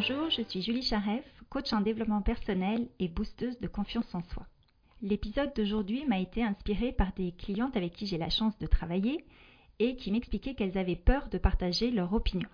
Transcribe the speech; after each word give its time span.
Bonjour, 0.00 0.30
je 0.30 0.40
suis 0.40 0.62
Julie 0.62 0.82
Charef, 0.82 1.26
coach 1.50 1.74
en 1.74 1.82
développement 1.82 2.22
personnel 2.22 2.88
et 3.00 3.06
boosteuse 3.06 3.60
de 3.60 3.68
confiance 3.68 4.14
en 4.14 4.22
soi. 4.22 4.46
L'épisode 5.02 5.52
d'aujourd'hui 5.54 6.06
m'a 6.06 6.20
été 6.20 6.42
inspiré 6.42 6.90
par 6.90 7.12
des 7.12 7.32
clientes 7.32 7.76
avec 7.76 7.92
qui 7.92 8.06
j'ai 8.06 8.16
la 8.16 8.30
chance 8.30 8.58
de 8.60 8.66
travailler 8.66 9.22
et 9.78 9.96
qui 9.96 10.10
m'expliquaient 10.10 10.54
qu'elles 10.54 10.78
avaient 10.78 10.96
peur 10.96 11.28
de 11.28 11.36
partager 11.36 11.90
leur 11.90 12.14
opinion. 12.14 12.48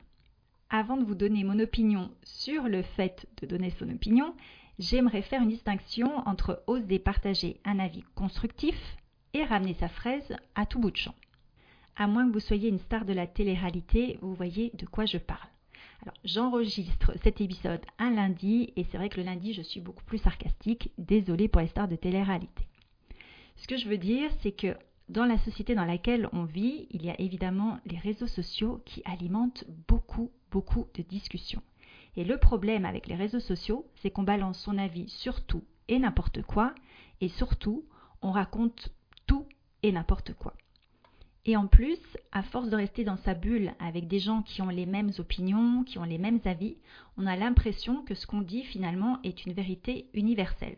Avant 0.70 0.96
de 0.96 1.04
vous 1.04 1.14
donner 1.14 1.44
mon 1.44 1.60
opinion 1.60 2.10
sur 2.24 2.64
le 2.64 2.82
fait 2.82 3.28
de 3.40 3.46
donner 3.46 3.70
son 3.78 3.88
opinion, 3.90 4.34
j'aimerais 4.80 5.22
faire 5.22 5.42
une 5.42 5.50
distinction 5.50 6.26
entre 6.26 6.64
oser 6.66 6.98
partager 6.98 7.60
un 7.64 7.78
avis 7.78 8.02
constructif 8.16 8.74
et 9.34 9.44
ramener 9.44 9.74
sa 9.74 9.88
fraise 9.88 10.36
à 10.56 10.66
tout 10.66 10.80
bout 10.80 10.90
de 10.90 10.96
champ. 10.96 11.14
À 11.94 12.08
moins 12.08 12.26
que 12.26 12.32
vous 12.32 12.40
soyez 12.40 12.70
une 12.70 12.80
star 12.80 13.04
de 13.04 13.12
la 13.12 13.28
télé-réalité, 13.28 14.18
vous 14.20 14.34
voyez 14.34 14.72
de 14.74 14.86
quoi 14.86 15.06
je 15.06 15.18
parle. 15.18 15.48
J'enregistre 16.24 17.12
cet 17.22 17.40
épisode 17.40 17.84
un 17.98 18.10
lundi 18.10 18.72
et 18.76 18.84
c'est 18.84 18.96
vrai 18.96 19.08
que 19.08 19.18
le 19.18 19.26
lundi, 19.26 19.52
je 19.52 19.62
suis 19.62 19.80
beaucoup 19.80 20.04
plus 20.04 20.18
sarcastique. 20.18 20.90
Désolée 20.98 21.48
pour 21.48 21.60
les 21.60 21.68
stars 21.68 21.88
de 21.88 21.96
télé-réalité. 21.96 22.66
Ce 23.56 23.66
que 23.66 23.76
je 23.76 23.88
veux 23.88 23.98
dire, 23.98 24.30
c'est 24.40 24.52
que 24.52 24.76
dans 25.08 25.24
la 25.24 25.38
société 25.38 25.74
dans 25.74 25.84
laquelle 25.84 26.28
on 26.32 26.44
vit, 26.44 26.88
il 26.90 27.04
y 27.04 27.10
a 27.10 27.20
évidemment 27.20 27.78
les 27.86 27.98
réseaux 27.98 28.26
sociaux 28.26 28.82
qui 28.84 29.02
alimentent 29.04 29.64
beaucoup, 29.88 30.30
beaucoup 30.50 30.86
de 30.94 31.02
discussions. 31.02 31.62
Et 32.16 32.24
le 32.24 32.38
problème 32.38 32.84
avec 32.84 33.06
les 33.06 33.14
réseaux 33.14 33.40
sociaux, 33.40 33.86
c'est 33.96 34.10
qu'on 34.10 34.22
balance 34.22 34.58
son 34.58 34.78
avis 34.78 35.08
sur 35.08 35.44
tout 35.44 35.64
et 35.88 35.98
n'importe 35.98 36.42
quoi, 36.42 36.74
et 37.20 37.28
surtout, 37.28 37.84
on 38.22 38.32
raconte 38.32 38.92
tout 39.26 39.46
et 39.82 39.92
n'importe 39.92 40.34
quoi. 40.34 40.54
Et 41.48 41.56
en 41.56 41.68
plus, 41.68 42.00
à 42.32 42.42
force 42.42 42.68
de 42.68 42.76
rester 42.76 43.04
dans 43.04 43.16
sa 43.18 43.34
bulle 43.34 43.72
avec 43.78 44.08
des 44.08 44.18
gens 44.18 44.42
qui 44.42 44.62
ont 44.62 44.68
les 44.68 44.84
mêmes 44.84 45.12
opinions, 45.18 45.84
qui 45.84 45.96
ont 45.98 46.04
les 46.04 46.18
mêmes 46.18 46.40
avis, 46.44 46.76
on 47.16 47.26
a 47.26 47.36
l'impression 47.36 48.02
que 48.02 48.16
ce 48.16 48.26
qu'on 48.26 48.40
dit 48.40 48.64
finalement 48.64 49.20
est 49.22 49.46
une 49.46 49.52
vérité 49.52 50.08
universelle. 50.12 50.76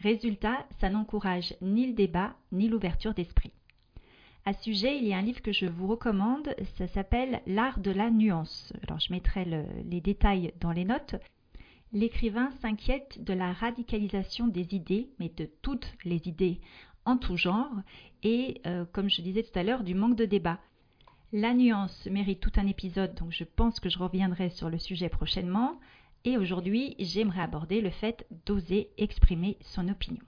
Résultat, 0.00 0.66
ça 0.80 0.90
n'encourage 0.90 1.54
ni 1.62 1.86
le 1.86 1.92
débat, 1.92 2.34
ni 2.50 2.68
l'ouverture 2.68 3.14
d'esprit. 3.14 3.52
À 4.44 4.54
ce 4.54 4.64
sujet, 4.64 4.98
il 4.98 5.06
y 5.06 5.12
a 5.12 5.18
un 5.18 5.22
livre 5.22 5.42
que 5.42 5.52
je 5.52 5.66
vous 5.66 5.86
recommande, 5.86 6.52
ça 6.76 6.88
s'appelle 6.88 7.40
L'art 7.46 7.78
de 7.78 7.92
la 7.92 8.10
nuance. 8.10 8.72
Alors 8.82 8.98
je 8.98 9.12
mettrai 9.12 9.44
les 9.84 10.00
détails 10.00 10.52
dans 10.60 10.72
les 10.72 10.84
notes. 10.84 11.14
L'écrivain 11.92 12.50
s'inquiète 12.60 13.22
de 13.22 13.32
la 13.32 13.52
radicalisation 13.52 14.48
des 14.48 14.74
idées, 14.74 15.10
mais 15.18 15.30
de 15.30 15.48
toutes 15.62 15.94
les 16.04 16.28
idées 16.28 16.60
en 17.08 17.16
tout 17.16 17.38
genre, 17.38 17.72
et, 18.22 18.60
euh, 18.66 18.84
comme 18.92 19.08
je 19.08 19.22
disais 19.22 19.42
tout 19.42 19.58
à 19.58 19.62
l'heure, 19.62 19.82
du 19.82 19.94
manque 19.94 20.16
de 20.16 20.26
débat. 20.26 20.58
La 21.32 21.54
nuance 21.54 22.06
mérite 22.10 22.40
tout 22.40 22.52
un 22.56 22.66
épisode, 22.66 23.14
donc 23.14 23.32
je 23.32 23.44
pense 23.44 23.80
que 23.80 23.88
je 23.88 23.98
reviendrai 23.98 24.50
sur 24.50 24.68
le 24.68 24.78
sujet 24.78 25.08
prochainement. 25.08 25.80
Et 26.26 26.36
aujourd'hui, 26.36 26.96
j'aimerais 26.98 27.40
aborder 27.40 27.80
le 27.80 27.88
fait 27.88 28.26
d'oser 28.44 28.90
exprimer 28.98 29.56
son 29.62 29.88
opinion. 29.88 30.22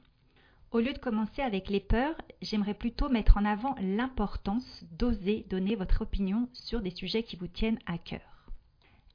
Au 0.70 0.78
lieu 0.78 0.94
de 0.94 0.98
commencer 0.98 1.42
avec 1.42 1.68
les 1.68 1.80
peurs, 1.80 2.16
j'aimerais 2.40 2.74
plutôt 2.74 3.10
mettre 3.10 3.36
en 3.36 3.44
avant 3.44 3.74
l'importance 3.82 4.84
d'oser 4.92 5.44
donner 5.50 5.74
votre 5.74 6.00
opinion 6.00 6.48
sur 6.54 6.80
des 6.80 6.92
sujets 6.92 7.24
qui 7.24 7.36
vous 7.36 7.48
tiennent 7.48 7.80
à 7.84 7.98
cœur. 7.98 8.46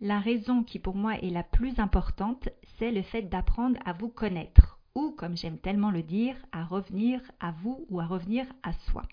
La 0.01 0.19
raison 0.19 0.63
qui 0.63 0.77
pour 0.77 0.95
moi 0.95 1.15
est 1.15 1.31
la 1.31 1.43
plus 1.43 1.79
importante, 1.79 2.47
c'est 2.77 2.91
le 2.91 3.01
fait 3.01 3.23
d'apprendre 3.23 3.79
à 3.85 3.93
vous 3.93 4.09
connaître, 4.09 4.74
ou 4.95 5.11
comme 5.11 5.37
j'aime 5.37 5.57
tellement 5.57 5.91
le 5.91 6.01
dire, 6.01 6.35
à 6.51 6.63
revenir 6.63 7.21
à 7.39 7.51
vous 7.51 7.85
ou 7.89 7.99
à 7.99 8.05
revenir 8.05 8.45
à 8.63 8.73
soi. 8.73 9.03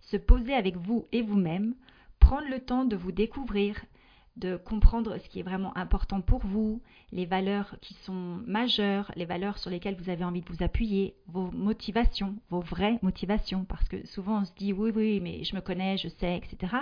Se 0.00 0.16
poser 0.16 0.54
avec 0.54 0.76
vous 0.76 1.06
et 1.12 1.22
vous-même, 1.22 1.74
prendre 2.20 2.48
le 2.48 2.60
temps 2.60 2.84
de 2.84 2.96
vous 2.96 3.12
découvrir, 3.12 3.76
de 4.36 4.56
comprendre 4.56 5.16
ce 5.18 5.28
qui 5.28 5.40
est 5.40 5.44
vraiment 5.44 5.76
important 5.76 6.20
pour 6.20 6.40
vous, 6.40 6.80
les 7.10 7.24
valeurs 7.24 7.74
qui 7.80 7.94
sont 7.94 8.38
majeures, 8.46 9.10
les 9.16 9.24
valeurs 9.24 9.58
sur 9.58 9.70
lesquelles 9.70 9.96
vous 9.96 10.10
avez 10.10 10.24
envie 10.24 10.42
de 10.42 10.48
vous 10.48 10.62
appuyer, 10.62 11.14
vos 11.26 11.50
motivations, 11.50 12.36
vos 12.50 12.60
vraies 12.60 12.98
motivations, 13.02 13.64
parce 13.64 13.88
que 13.88 14.06
souvent 14.06 14.40
on 14.42 14.44
se 14.44 14.52
dit 14.54 14.72
oui, 14.72 14.92
oui, 14.94 15.20
mais 15.20 15.42
je 15.42 15.56
me 15.56 15.60
connais, 15.60 15.96
je 15.96 16.08
sais, 16.08 16.36
etc., 16.36 16.74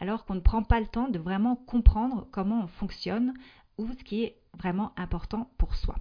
alors 0.00 0.24
qu'on 0.24 0.34
ne 0.34 0.40
prend 0.40 0.62
pas 0.62 0.80
le 0.80 0.86
temps 0.86 1.08
de 1.08 1.18
vraiment 1.18 1.56
comprendre 1.56 2.26
comment 2.32 2.64
on 2.64 2.68
fonctionne 2.68 3.34
ou 3.76 3.86
ce 3.92 4.04
qui 4.04 4.24
est 4.24 4.36
vraiment 4.56 4.92
important 4.96 5.50
pour 5.58 5.74
soi. 5.74 5.96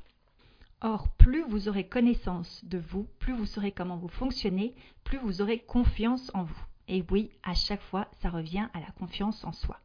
Or, 0.83 1.07
plus 1.17 1.44
vous 1.47 1.67
aurez 1.67 1.88
connaissance 1.88 2.63
de 2.66 2.77
vous, 2.77 3.07
plus 3.19 3.33
vous 3.33 3.45
saurez 3.45 3.71
comment 3.71 3.97
vous 3.97 4.09
fonctionnez, 4.09 4.75
plus 5.03 5.17
vous 5.17 5.41
aurez 5.41 5.59
confiance 5.59 6.29
en 6.33 6.44
vous. 6.44 6.66
Et 6.88 7.03
oui, 7.09 7.31
à 7.41 7.55
chaque 7.55 7.81
fois, 7.81 8.07
ça 8.21 8.29
revient 8.29 8.67
à 8.73 8.79
la 8.79 8.91
confiance 8.91 9.44
en 9.44 9.53
soi 9.53 9.79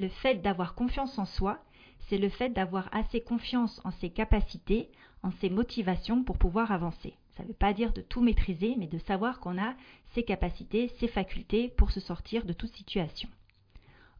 le 0.00 0.08
fait 0.08 0.36
d'avoir 0.36 0.74
confiance 0.74 1.18
en 1.18 1.26
soi, 1.26 1.62
c'est 2.08 2.18
le 2.18 2.28
fait 2.28 2.48
d'avoir 2.48 2.88
assez 2.92 3.20
confiance 3.20 3.80
en 3.84 3.90
ses 3.90 4.10
capacités, 4.10 4.90
en 5.22 5.30
ses 5.32 5.50
motivations 5.50 6.24
pour 6.24 6.38
pouvoir 6.38 6.72
avancer. 6.72 7.14
Ça 7.36 7.42
ne 7.42 7.48
veut 7.48 7.54
pas 7.54 7.72
dire 7.72 7.92
de 7.92 8.00
tout 8.00 8.20
maîtriser, 8.20 8.74
mais 8.76 8.86
de 8.86 8.98
savoir 8.98 9.40
qu'on 9.40 9.58
a 9.58 9.74
ses 10.14 10.24
capacités, 10.24 10.88
ses 10.98 11.08
facultés 11.08 11.68
pour 11.68 11.90
se 11.90 12.00
sortir 12.00 12.44
de 12.44 12.52
toute 12.52 12.74
situation. 12.74 13.28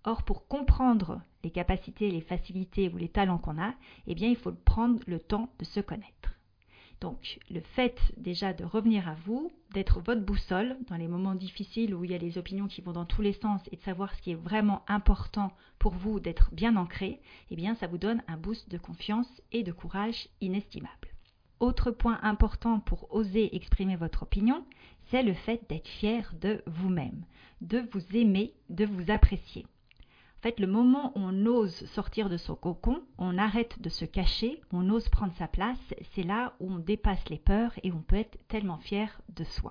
Or, 0.05 0.22
pour 0.22 0.47
comprendre 0.49 1.21
les 1.44 1.50
capacités, 1.50 2.11
les 2.11 2.21
facilités 2.21 2.88
ou 2.88 2.97
les 2.97 3.09
talents 3.09 3.38
qu'on 3.38 3.61
a, 3.61 3.75
eh 4.06 4.15
bien, 4.15 4.28
il 4.28 4.37
faut 4.37 4.53
prendre 4.53 5.00
le 5.06 5.21
temps 5.21 5.50
de 5.59 5.65
se 5.65 5.81
connaître. 5.81 6.21
Donc 7.00 7.38
le 7.50 7.61
fait 7.61 7.99
déjà 8.19 8.53
de 8.53 8.65
revenir 8.65 9.09
à 9.09 9.15
vous, 9.25 9.50
d'être 9.72 10.00
votre 10.00 10.21
boussole 10.21 10.77
dans 10.89 10.97
les 10.97 11.09
moments 11.09 11.34
difficiles 11.34 11.94
où 11.94 12.05
il 12.05 12.10
y 12.10 12.15
a 12.15 12.19
les 12.19 12.37
opinions 12.37 12.66
qui 12.66 12.83
vont 12.83 12.93
dans 12.93 13.06
tous 13.06 13.22
les 13.22 13.33
sens 13.33 13.62
et 13.72 13.77
de 13.77 13.83
savoir 13.83 14.15
ce 14.15 14.21
qui 14.21 14.33
est 14.33 14.43
vraiment 14.43 14.84
important 14.87 15.50
pour 15.78 15.94
vous 15.94 16.21
d'être 16.21 16.53
bien 16.53 16.77
ancré, 16.77 17.21
eh 17.50 17.56
bien 17.56 17.75
ça 17.77 17.87
vous 17.87 17.97
donne 17.97 18.22
un 18.28 18.37
boost 18.37 18.71
de 18.71 18.77
confiance 18.77 19.41
et 19.50 19.62
de 19.62 19.72
courage 19.72 20.28
inestimable. 20.43 21.09
Autre 21.59 21.91
point 21.91 22.19
important 22.22 22.81
pour 22.81 23.15
oser 23.15 23.55
exprimer 23.56 23.97
votre 23.97 24.25
opinion, 24.25 24.65
c'est 25.10 25.22
le 25.22 25.34
fait 25.34 25.62
d'être 25.71 25.89
fier 25.89 26.34
de 26.41 26.62
vous-même, 26.66 27.25
de 27.62 27.83
vous 27.93 28.16
aimer, 28.16 28.53
de 28.69 28.84
vous 28.84 29.10
apprécier. 29.10 29.66
En 30.41 30.43
fait, 30.43 30.59
le 30.59 30.67
moment 30.67 31.12
où 31.17 31.21
on 31.21 31.45
ose 31.45 31.84
sortir 31.91 32.31
de 32.31 32.39
son 32.39 32.55
cocon, 32.55 33.03
on 33.19 33.37
arrête 33.37 33.78
de 33.83 33.91
se 33.91 34.06
cacher, 34.06 34.59
on 34.73 34.89
ose 34.89 35.06
prendre 35.11 35.34
sa 35.34 35.47
place, 35.47 35.93
c'est 36.15 36.23
là 36.23 36.55
où 36.61 36.73
on 36.73 36.78
dépasse 36.78 37.28
les 37.28 37.37
peurs 37.37 37.75
et 37.83 37.93
on 37.93 38.01
peut 38.01 38.17
être 38.17 38.39
tellement 38.49 38.78
fier 38.78 39.21
de 39.37 39.45
soi. 39.45 39.71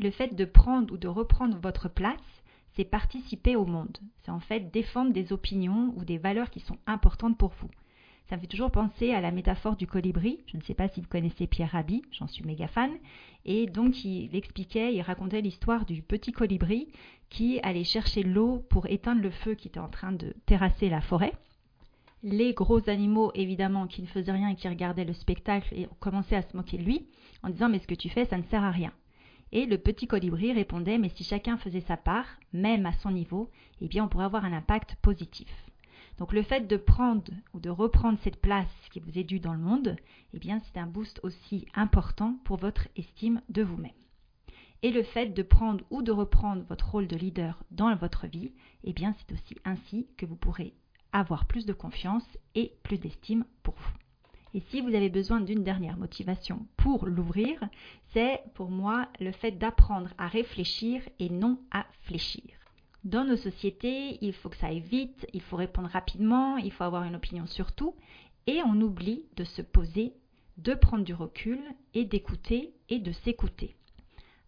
Le 0.00 0.10
fait 0.10 0.34
de 0.34 0.44
prendre 0.44 0.92
ou 0.92 0.96
de 0.96 1.06
reprendre 1.06 1.56
votre 1.62 1.88
place, 1.88 2.42
c'est 2.72 2.82
participer 2.82 3.54
au 3.54 3.66
monde. 3.66 3.96
C'est 4.24 4.32
en 4.32 4.40
fait 4.40 4.72
défendre 4.72 5.12
des 5.12 5.32
opinions 5.32 5.94
ou 5.96 6.04
des 6.04 6.18
valeurs 6.18 6.50
qui 6.50 6.58
sont 6.58 6.78
importantes 6.88 7.38
pour 7.38 7.52
vous. 7.60 7.70
Ça 8.28 8.36
me 8.36 8.40
fait 8.40 8.46
toujours 8.46 8.70
penser 8.70 9.12
à 9.12 9.20
la 9.20 9.30
métaphore 9.30 9.76
du 9.76 9.86
colibri. 9.86 10.40
Je 10.46 10.56
ne 10.56 10.62
sais 10.62 10.72
pas 10.72 10.88
si 10.88 11.02
vous 11.02 11.08
connaissez 11.08 11.46
Pierre 11.46 11.72
Rabhi, 11.72 12.02
j'en 12.10 12.26
suis 12.26 12.42
méga 12.44 12.68
fan. 12.68 12.90
Et 13.44 13.66
donc 13.66 14.02
il 14.04 14.34
expliquait, 14.34 14.94
il 14.94 15.02
racontait 15.02 15.42
l'histoire 15.42 15.84
du 15.84 16.00
petit 16.00 16.32
colibri 16.32 16.88
qui 17.28 17.60
allait 17.62 17.84
chercher 17.84 18.22
l'eau 18.22 18.64
pour 18.70 18.86
éteindre 18.86 19.20
le 19.20 19.30
feu 19.30 19.54
qui 19.54 19.68
était 19.68 19.80
en 19.80 19.90
train 19.90 20.12
de 20.12 20.34
terrasser 20.46 20.88
la 20.88 21.02
forêt. 21.02 21.34
Les 22.22 22.54
gros 22.54 22.88
animaux, 22.88 23.30
évidemment, 23.34 23.86
qui 23.86 24.00
ne 24.00 24.06
faisaient 24.06 24.32
rien 24.32 24.48
et 24.48 24.56
qui 24.56 24.68
regardaient 24.68 25.04
le 25.04 25.12
spectacle 25.12 25.68
et 25.74 25.86
commençaient 26.00 26.36
à 26.36 26.42
se 26.42 26.56
moquer 26.56 26.78
de 26.78 26.84
lui 26.84 27.06
en 27.42 27.50
disant 27.50 27.68
mais 27.68 27.78
ce 27.78 27.86
que 27.86 27.94
tu 27.94 28.08
fais, 28.08 28.24
ça 28.24 28.38
ne 28.38 28.44
sert 28.44 28.64
à 28.64 28.70
rien. 28.70 28.92
Et 29.52 29.66
le 29.66 29.76
petit 29.76 30.06
colibri 30.06 30.54
répondait 30.54 30.96
mais 30.96 31.10
si 31.10 31.24
chacun 31.24 31.58
faisait 31.58 31.82
sa 31.82 31.98
part, 31.98 32.26
même 32.54 32.86
à 32.86 32.94
son 32.94 33.10
niveau, 33.10 33.50
eh 33.82 33.88
bien 33.88 34.04
on 34.04 34.08
pourrait 34.08 34.24
avoir 34.24 34.46
un 34.46 34.54
impact 34.54 34.96
positif. 35.02 35.48
Donc 36.18 36.32
le 36.32 36.42
fait 36.42 36.68
de 36.68 36.76
prendre 36.76 37.32
ou 37.52 37.60
de 37.60 37.70
reprendre 37.70 38.18
cette 38.22 38.40
place 38.40 38.70
qui 38.92 39.00
vous 39.00 39.18
est 39.18 39.24
due 39.24 39.40
dans 39.40 39.52
le 39.52 39.58
monde, 39.58 39.96
eh 40.32 40.38
bien 40.38 40.60
c'est 40.60 40.78
un 40.78 40.86
boost 40.86 41.20
aussi 41.22 41.66
important 41.74 42.38
pour 42.44 42.56
votre 42.56 42.88
estime 42.96 43.40
de 43.48 43.62
vous-même. 43.62 43.90
Et 44.82 44.90
le 44.90 45.02
fait 45.02 45.28
de 45.28 45.42
prendre 45.42 45.84
ou 45.90 46.02
de 46.02 46.12
reprendre 46.12 46.62
votre 46.68 46.90
rôle 46.90 47.06
de 47.06 47.16
leader 47.16 47.64
dans 47.70 47.94
votre 47.96 48.26
vie, 48.26 48.52
eh 48.84 48.92
bien 48.92 49.14
c'est 49.18 49.32
aussi 49.32 49.56
ainsi 49.64 50.06
que 50.16 50.26
vous 50.26 50.36
pourrez 50.36 50.74
avoir 51.12 51.46
plus 51.46 51.66
de 51.66 51.72
confiance 51.72 52.26
et 52.54 52.72
plus 52.82 52.98
d'estime 52.98 53.44
pour 53.62 53.74
vous. 53.74 53.94
Et 54.52 54.60
si 54.70 54.80
vous 54.80 54.94
avez 54.94 55.10
besoin 55.10 55.40
d'une 55.40 55.64
dernière 55.64 55.96
motivation 55.96 56.66
pour 56.76 57.06
l'ouvrir, 57.06 57.58
c'est 58.12 58.40
pour 58.54 58.70
moi 58.70 59.08
le 59.18 59.32
fait 59.32 59.52
d'apprendre 59.52 60.10
à 60.16 60.28
réfléchir 60.28 61.02
et 61.18 61.28
non 61.28 61.58
à 61.72 61.86
fléchir. 62.02 62.63
Dans 63.04 63.24
nos 63.24 63.36
sociétés, 63.36 64.16
il 64.22 64.32
faut 64.32 64.48
que 64.48 64.56
ça 64.56 64.68
aille 64.68 64.80
vite, 64.80 65.26
il 65.34 65.42
faut 65.42 65.56
répondre 65.56 65.90
rapidement, 65.90 66.56
il 66.56 66.72
faut 66.72 66.84
avoir 66.84 67.04
une 67.04 67.16
opinion 67.16 67.46
sur 67.46 67.72
tout, 67.72 67.94
et 68.46 68.62
on 68.64 68.80
oublie 68.80 69.24
de 69.36 69.44
se 69.44 69.60
poser, 69.60 70.14
de 70.56 70.72
prendre 70.72 71.04
du 71.04 71.12
recul 71.12 71.60
et 71.92 72.06
d'écouter 72.06 72.72
et 72.88 73.00
de 73.00 73.12
s'écouter. 73.12 73.76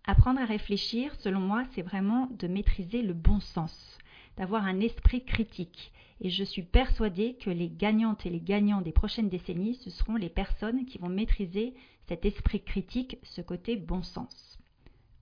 Apprendre 0.06 0.40
à 0.40 0.46
réfléchir, 0.46 1.14
selon 1.18 1.40
moi, 1.40 1.64
c'est 1.72 1.82
vraiment 1.82 2.28
de 2.38 2.46
maîtriser 2.46 3.02
le 3.02 3.12
bon 3.12 3.40
sens, 3.40 3.98
d'avoir 4.38 4.64
un 4.64 4.80
esprit 4.80 5.22
critique. 5.22 5.92
Et 6.22 6.30
je 6.30 6.42
suis 6.42 6.62
persuadée 6.62 7.34
que 7.34 7.50
les 7.50 7.68
gagnantes 7.68 8.24
et 8.24 8.30
les 8.30 8.40
gagnants 8.40 8.80
des 8.80 8.92
prochaines 8.92 9.28
décennies, 9.28 9.74
ce 9.74 9.90
seront 9.90 10.16
les 10.16 10.30
personnes 10.30 10.86
qui 10.86 10.96
vont 10.96 11.10
maîtriser 11.10 11.74
cet 12.08 12.24
esprit 12.24 12.62
critique, 12.62 13.18
ce 13.22 13.42
côté 13.42 13.76
bon 13.76 14.02
sens. 14.02 14.56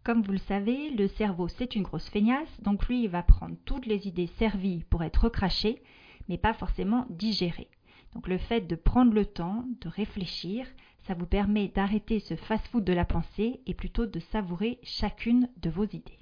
Comme 0.04 0.20
vous 0.20 0.32
le 0.32 0.38
savez, 0.38 0.90
le 0.90 1.08
cerveau 1.08 1.48
c'est 1.48 1.74
une 1.74 1.82
grosse 1.82 2.10
feignasse, 2.10 2.60
donc 2.60 2.86
lui 2.88 3.04
il 3.04 3.08
va 3.08 3.22
prendre 3.22 3.56
toutes 3.64 3.86
les 3.86 4.06
idées 4.06 4.26
servies 4.38 4.84
pour 4.90 5.02
être 5.02 5.24
recrachées, 5.24 5.82
mais 6.28 6.36
pas 6.36 6.52
forcément 6.52 7.06
digérées. 7.08 7.70
Donc 8.12 8.28
le 8.28 8.36
fait 8.36 8.60
de 8.60 8.76
prendre 8.76 9.14
le 9.14 9.24
temps, 9.24 9.64
de 9.80 9.88
réfléchir, 9.88 10.66
ça 11.06 11.14
vous 11.14 11.24
permet 11.24 11.68
d'arrêter 11.68 12.20
ce 12.20 12.36
fast-food 12.36 12.84
de 12.84 12.92
la 12.92 13.06
pensée 13.06 13.60
et 13.66 13.72
plutôt 13.72 14.04
de 14.04 14.20
savourer 14.20 14.78
chacune 14.82 15.48
de 15.62 15.70
vos 15.70 15.84
idées. 15.84 16.18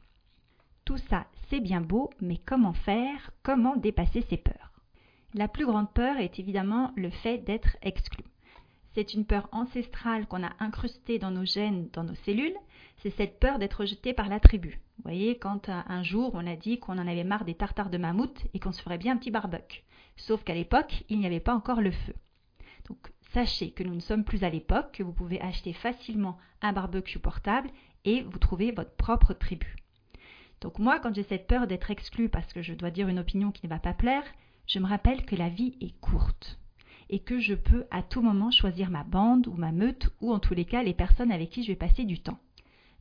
Tout 0.84 0.98
ça, 0.98 1.26
c'est 1.48 1.60
bien 1.60 1.80
beau, 1.80 2.10
mais 2.20 2.38
comment 2.38 2.72
faire? 2.72 3.32
Comment 3.42 3.76
dépasser 3.76 4.22
ses 4.22 4.36
peurs? 4.36 4.72
La 5.34 5.48
plus 5.48 5.66
grande 5.66 5.92
peur 5.92 6.18
est 6.18 6.38
évidemment 6.38 6.92
le 6.96 7.10
fait 7.10 7.38
d'être 7.38 7.76
exclu. 7.82 8.22
C'est 8.94 9.14
une 9.14 9.24
peur 9.24 9.48
ancestrale 9.52 10.26
qu'on 10.26 10.44
a 10.44 10.52
incrustée 10.58 11.18
dans 11.18 11.30
nos 11.30 11.46
gènes, 11.46 11.88
dans 11.92 12.04
nos 12.04 12.14
cellules. 12.14 12.56
C'est 12.98 13.10
cette 13.10 13.40
peur 13.40 13.58
d'être 13.58 13.80
rejeté 13.80 14.12
par 14.12 14.28
la 14.28 14.38
tribu. 14.38 14.80
Vous 14.98 15.02
voyez, 15.04 15.38
quand 15.38 15.68
euh, 15.68 15.80
un 15.86 16.02
jour 16.02 16.32
on 16.34 16.46
a 16.46 16.56
dit 16.56 16.78
qu'on 16.78 16.98
en 16.98 17.08
avait 17.08 17.24
marre 17.24 17.44
des 17.44 17.54
tartares 17.54 17.90
de 17.90 17.98
mammouth 17.98 18.46
et 18.52 18.58
qu'on 18.58 18.72
se 18.72 18.82
ferait 18.82 18.98
bien 18.98 19.14
un 19.14 19.16
petit 19.16 19.30
barbecue. 19.30 19.82
Sauf 20.16 20.44
qu'à 20.44 20.54
l'époque, 20.54 21.04
il 21.08 21.18
n'y 21.18 21.26
avait 21.26 21.40
pas 21.40 21.54
encore 21.54 21.80
le 21.80 21.90
feu. 21.90 22.14
Donc 22.88 22.98
sachez 23.32 23.70
que 23.70 23.82
nous 23.82 23.94
ne 23.94 24.00
sommes 24.00 24.24
plus 24.24 24.44
à 24.44 24.50
l'époque, 24.50 24.92
que 24.92 25.02
vous 25.02 25.12
pouvez 25.12 25.40
acheter 25.40 25.72
facilement 25.72 26.36
un 26.60 26.72
barbecue 26.72 27.18
portable 27.18 27.70
et 28.04 28.22
vous 28.22 28.38
trouvez 28.38 28.72
votre 28.72 28.94
propre 28.96 29.32
tribu. 29.32 29.76
Donc 30.60 30.78
moi, 30.78 31.00
quand 31.00 31.14
j'ai 31.14 31.22
cette 31.22 31.46
peur 31.46 31.66
d'être 31.66 31.90
exclu 31.90 32.28
parce 32.28 32.52
que 32.52 32.62
je 32.62 32.74
dois 32.74 32.90
dire 32.90 33.08
une 33.08 33.18
opinion 33.18 33.50
qui 33.52 33.66
ne 33.66 33.70
va 33.70 33.78
pas 33.78 33.94
plaire, 33.94 34.24
je 34.66 34.78
me 34.78 34.86
rappelle 34.86 35.24
que 35.24 35.34
la 35.34 35.48
vie 35.48 35.76
est 35.80 35.98
courte 36.00 36.58
et 37.12 37.20
que 37.20 37.38
je 37.38 37.54
peux 37.54 37.84
à 37.90 38.02
tout 38.02 38.22
moment 38.22 38.50
choisir 38.50 38.90
ma 38.90 39.04
bande 39.04 39.46
ou 39.46 39.52
ma 39.52 39.70
meute 39.70 40.10
ou 40.20 40.32
en 40.32 40.40
tous 40.40 40.54
les 40.54 40.64
cas 40.64 40.82
les 40.82 40.94
personnes 40.94 41.30
avec 41.30 41.50
qui 41.50 41.62
je 41.62 41.68
vais 41.68 41.76
passer 41.76 42.04
du 42.04 42.18
temps. 42.18 42.38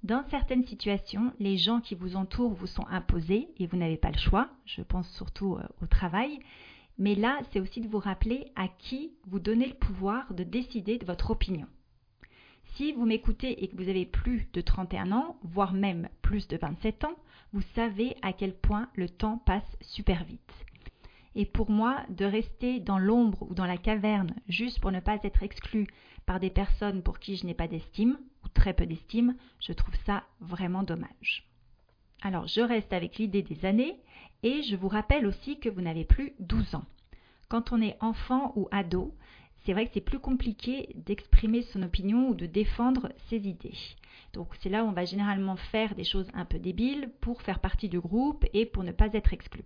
Dans 0.04 0.24
certaines 0.30 0.66
situations, 0.66 1.32
les 1.40 1.58
gens 1.58 1.80
qui 1.80 1.96
vous 1.96 2.18
entourent 2.18 2.54
vous 2.54 2.68
sont 2.68 2.86
imposés 2.90 3.48
et 3.58 3.68
vous 3.68 3.78
n'avez 3.78 3.98
pas 3.98 4.12
le 4.12 4.18
choix, 4.18 4.50
je 4.66 4.82
pense 4.82 5.10
surtout 5.12 5.56
euh, 5.56 5.64
au 5.82 5.86
travail, 5.86 6.40
mais 6.98 7.16
là 7.16 7.40
c'est 7.52 7.62
aussi 7.62 7.80
de 7.80 7.88
vous 7.88 8.00
rappeler 8.00 8.52
à 8.56 8.68
qui 8.68 9.14
vous 9.28 9.40
donnez 9.40 9.68
le 9.68 9.76
pouvoir 9.76 10.34
de 10.34 10.44
décider 10.44 10.98
de 10.98 11.06
votre 11.06 11.32
opinion. 11.32 11.68
Si 12.76 12.92
vous 12.92 13.06
m'écoutez 13.06 13.64
et 13.64 13.70
que 13.70 13.78
vous 13.78 13.90
avez 13.90 14.06
plus 14.06 14.48
de 14.54 14.62
31 14.62 15.14
ans, 15.14 15.38
voire 15.44 15.74
même 15.74 16.10
plus 16.22 16.48
de 16.50 16.58
27 16.58 17.06
ans, 17.06 17.16
vous 17.54 17.64
savez 17.76 18.16
à 18.22 18.34
quel 18.34 18.54
point 18.54 18.90
le 18.96 19.08
temps 19.08 19.38
passe 19.38 19.78
super 19.82 20.24
vite. 20.26 20.54
Et 21.36 21.46
pour 21.46 21.70
moi, 21.70 22.04
de 22.10 22.26
rester 22.26 22.80
dans 22.80 23.00
l'ombre 23.00 23.44
ou 23.50 23.54
dans 23.54 23.66
la 23.66 23.78
caverne 23.78 24.34
juste 24.48 24.80
pour 24.80 24.92
ne 24.92 25.00
pas 25.00 25.18
être 25.24 25.44
exclu 25.44 25.88
par 26.26 26.40
des 26.40 26.50
personnes 26.50 27.02
pour 27.02 27.20
qui 27.20 27.38
je 27.38 27.46
n'ai 27.46 27.54
pas 27.54 27.68
d'estime, 27.68 28.20
ou 28.44 28.50
très 28.50 28.74
peu 28.74 28.86
d'estime, 28.86 29.36
je 29.60 29.74
trouve 29.74 29.96
ça 30.06 30.24
vraiment 30.40 30.84
dommage. 30.84 31.48
Alors 32.22 32.48
je 32.48 32.62
reste 32.62 32.94
avec 32.94 33.18
l'idée 33.18 33.42
des 33.42 33.66
années 33.66 34.00
et 34.44 34.62
je 34.64 34.76
vous 34.76 34.88
rappelle 34.88 35.26
aussi 35.26 35.60
que 35.60 35.70
vous 35.70 35.82
n'avez 35.82 36.06
plus 36.06 36.34
12 36.40 36.76
ans. 36.76 36.86
Quand 37.50 37.72
on 37.72 37.82
est 37.82 37.98
enfant 38.00 38.54
ou 38.56 38.68
ado, 38.72 39.16
c'est 39.64 39.74
vrai 39.74 39.86
que 39.86 39.92
c'est 39.94 40.02
plus 40.02 40.20
compliqué 40.20 40.90
d'exprimer 40.96 41.62
son 41.62 41.84
opinion 41.84 42.30
ou 42.30 42.36
de 42.36 42.46
défendre 42.46 43.12
ses 43.30 43.48
idées. 43.48 43.78
Donc 44.34 44.56
c'est 44.62 44.70
là 44.70 44.84
où 44.84 44.88
on 44.88 44.94
va 44.94 45.06
généralement 45.06 45.56
faire 45.56 45.96
des 45.96 46.04
choses 46.04 46.28
un 46.34 46.46
peu 46.46 46.60
débiles 46.60 47.12
pour 47.22 47.42
faire 47.42 47.60
partie 47.60 47.90
du 47.90 48.00
groupe 48.00 48.46
et 48.54 48.66
pour 48.66 48.84
ne 48.84 48.92
pas 48.92 49.14
être 49.14 49.34
exclu. 49.34 49.64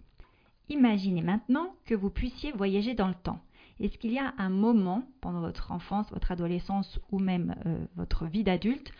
Imaginez 0.70 1.22
maintenant 1.22 1.76
que 1.86 1.94
vous 1.94 2.10
puissiez 2.10 2.52
voyager 2.52 2.96
dans 2.96 3.08
le 3.08 3.14
temps. 3.14 3.40
Est-ce 3.80 3.98
qu'il 3.98 4.14
y 4.14 4.20
a 4.20 4.34
un 4.38 4.50
moment 4.50 5.04
pendant 5.22 5.42
votre 5.42 5.72
enfance, 5.72 6.10
votre 6.12 6.32
adolescence 6.32 7.00
ou 7.12 7.20
même 7.20 7.56
euh, 7.66 7.86
votre 7.96 8.26
vie 8.26 8.44
d'adulte 8.44 8.92